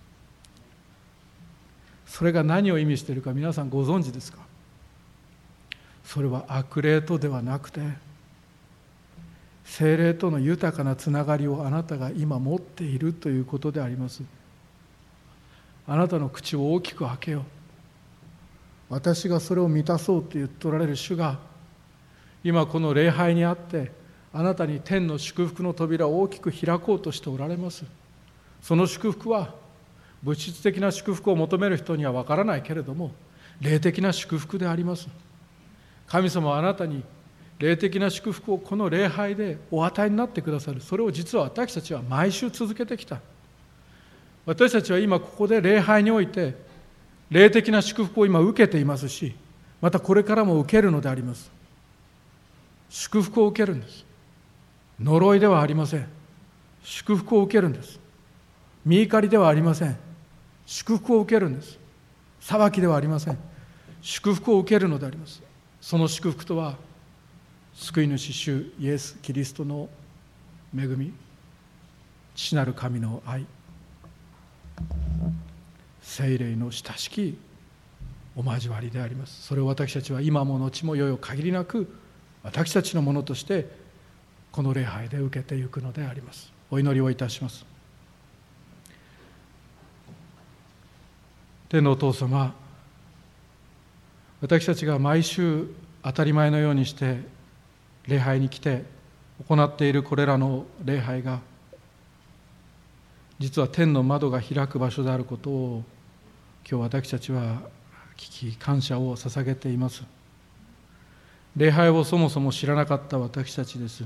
[2.07, 4.39] それが何を意味しているか皆さんご存知ですか？
[6.05, 7.81] それは悪霊とではなくて
[9.69, 14.23] 精霊との豊かなつながりをあなたが今持っているということであります。
[15.87, 17.43] あなたの口を大きく開けよう。
[18.89, 21.39] 私がそれを満たそうと言っておられる主が
[22.43, 23.93] 今この礼拝にあって
[24.33, 27.85] あなたに天の祝福の扉を大きく開こうとしておられます。
[28.63, 29.55] その祝福は
[30.23, 33.13] 物質的な祝福を求める人には分からないけれども
[33.61, 35.09] 霊的な祝福であります。
[36.07, 37.05] 神様はあなたに
[37.59, 40.81] 霊的な祝福をこの礼拝でお与えになってくださる。
[40.81, 43.21] それを実は私たちは毎週続けてきた。
[44.47, 46.55] 私たちは今ここで礼拝において
[47.31, 49.35] 霊的な祝福を今受けていますし
[49.81, 51.51] またこれからも受けるのであります。
[52.91, 54.05] 祝福を受けるんです。
[55.01, 56.07] 呪いではありません。
[56.83, 58.01] 祝福を受けるんです。
[58.87, 59.97] 見怒りではありません。
[60.65, 61.79] 祝福を受けるんです。
[62.41, 63.39] 裁きではありません。
[64.01, 65.43] 祝福を受けるのであります。
[65.81, 66.77] その祝福とは
[67.79, 69.89] 救い主主イエス・キリストの
[70.77, 71.13] 恵み
[72.35, 73.47] 父なる神の愛
[76.03, 77.39] 精霊の親しき
[78.37, 79.43] お交わりであります。
[79.43, 81.89] それを私たちは今も後もよよ限りなく
[82.43, 83.69] 私たちのものとして
[84.51, 86.53] この礼拝で受けていくのであります。
[86.71, 87.65] お祈りをいたします。
[91.69, 92.55] 天のお父様
[94.41, 95.69] 私たちが毎週
[96.03, 97.38] 当たり前のようにして
[98.09, 98.85] 礼拝に来て
[99.47, 101.41] 行っているこれらの礼拝が
[103.39, 105.85] 実は天の窓が開く場所であることを
[106.69, 107.61] 今日私たちは
[108.17, 110.03] 聞き感謝を捧げています。
[111.55, 114.05] 礼拝をそもそも知らなかった私たちです。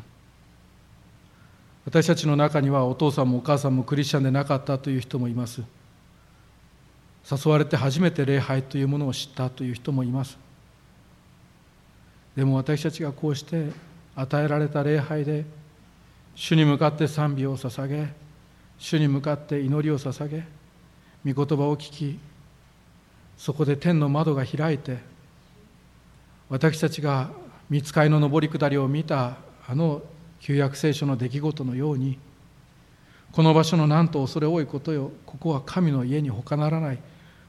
[1.87, 5.63] 私たちの中にはお父さんもお母さんもクリスチャンでなかったという人もいます。
[7.31, 10.37] 誘われて初めて礼拝というものを知ったという人もいます。
[12.37, 13.71] でも私たちがこうして
[14.15, 15.45] 与えられた礼拝で
[16.35, 18.09] 主に向かって賛美を捧げ
[18.79, 20.45] 主に向かって祈りを捧げ
[21.33, 22.19] 御言葉を聞き
[23.37, 24.99] そこで天の窓が開いて
[26.49, 27.31] 私たちが
[27.71, 29.37] 見つかりの上り下りを見た
[29.67, 30.03] あの
[30.41, 32.19] 旧約聖書の出来事のように
[33.33, 36.99] この場所のなんと恐れ多いことよここは神の家に他ならない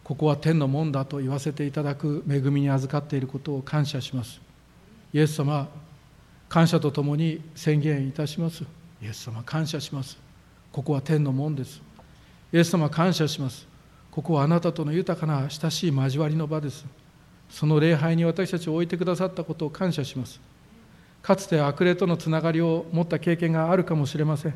[0.03, 4.41] ここは天の門だと言わせていただく恵みに預かっていることを感謝します。
[5.13, 5.69] イエス様
[6.53, 8.63] 感謝とともに宣言いたします。
[9.01, 10.19] イエス様感謝します。
[10.71, 11.81] ここは天の門です。
[12.51, 13.65] イエス様感謝します。
[14.11, 16.85] ここはあなたとの豊かな親しい交わりの場です。
[17.49, 20.39] その礼拝に私たちを置いてくださったことを感謝します。
[21.23, 24.53] かつて悪霊とのつながりを持った経験があるかもしれません。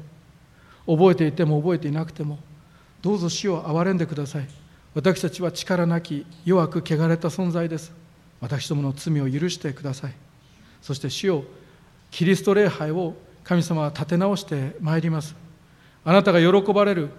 [0.86, 2.38] 覚えていても覚えていなくても
[3.02, 4.48] どうぞ死を憐れんでください。
[4.94, 7.92] 私たちは力なき弱く汚れた存在です。
[8.40, 10.14] 私どもの罪を許してください。
[10.84, 11.44] そして死を
[12.12, 15.36] キリスト礼拝を神様は立て直してまいります。
[16.04, 17.10] あなたが喜ばれる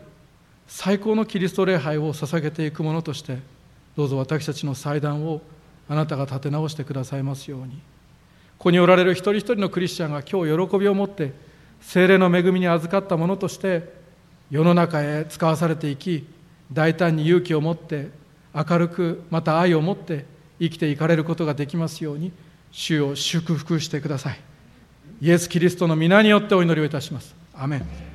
[0.67, 3.39] 最高のキリスト礼拝を捧げていくものとして
[3.97, 5.41] どうぞ私たちの祭壇を
[5.89, 7.81] あなたが立て直してくださいますように。
[8.59, 11.33] ここにおられる一人一人のクリスチャンが今日喜びを持って
[11.81, 13.93] 精霊の恵みに預かったものとして
[14.51, 16.27] 世の中へ使わされていき
[16.73, 18.11] 大胆に勇気を持って
[18.53, 20.27] 明るくまた愛を持って
[20.59, 22.33] 生きていかれることができますように
[22.73, 24.48] 主を祝福してください。
[25.21, 27.35] イエス・キリストの皆によってお祈りをいたします。
[27.55, 28.08] アメン。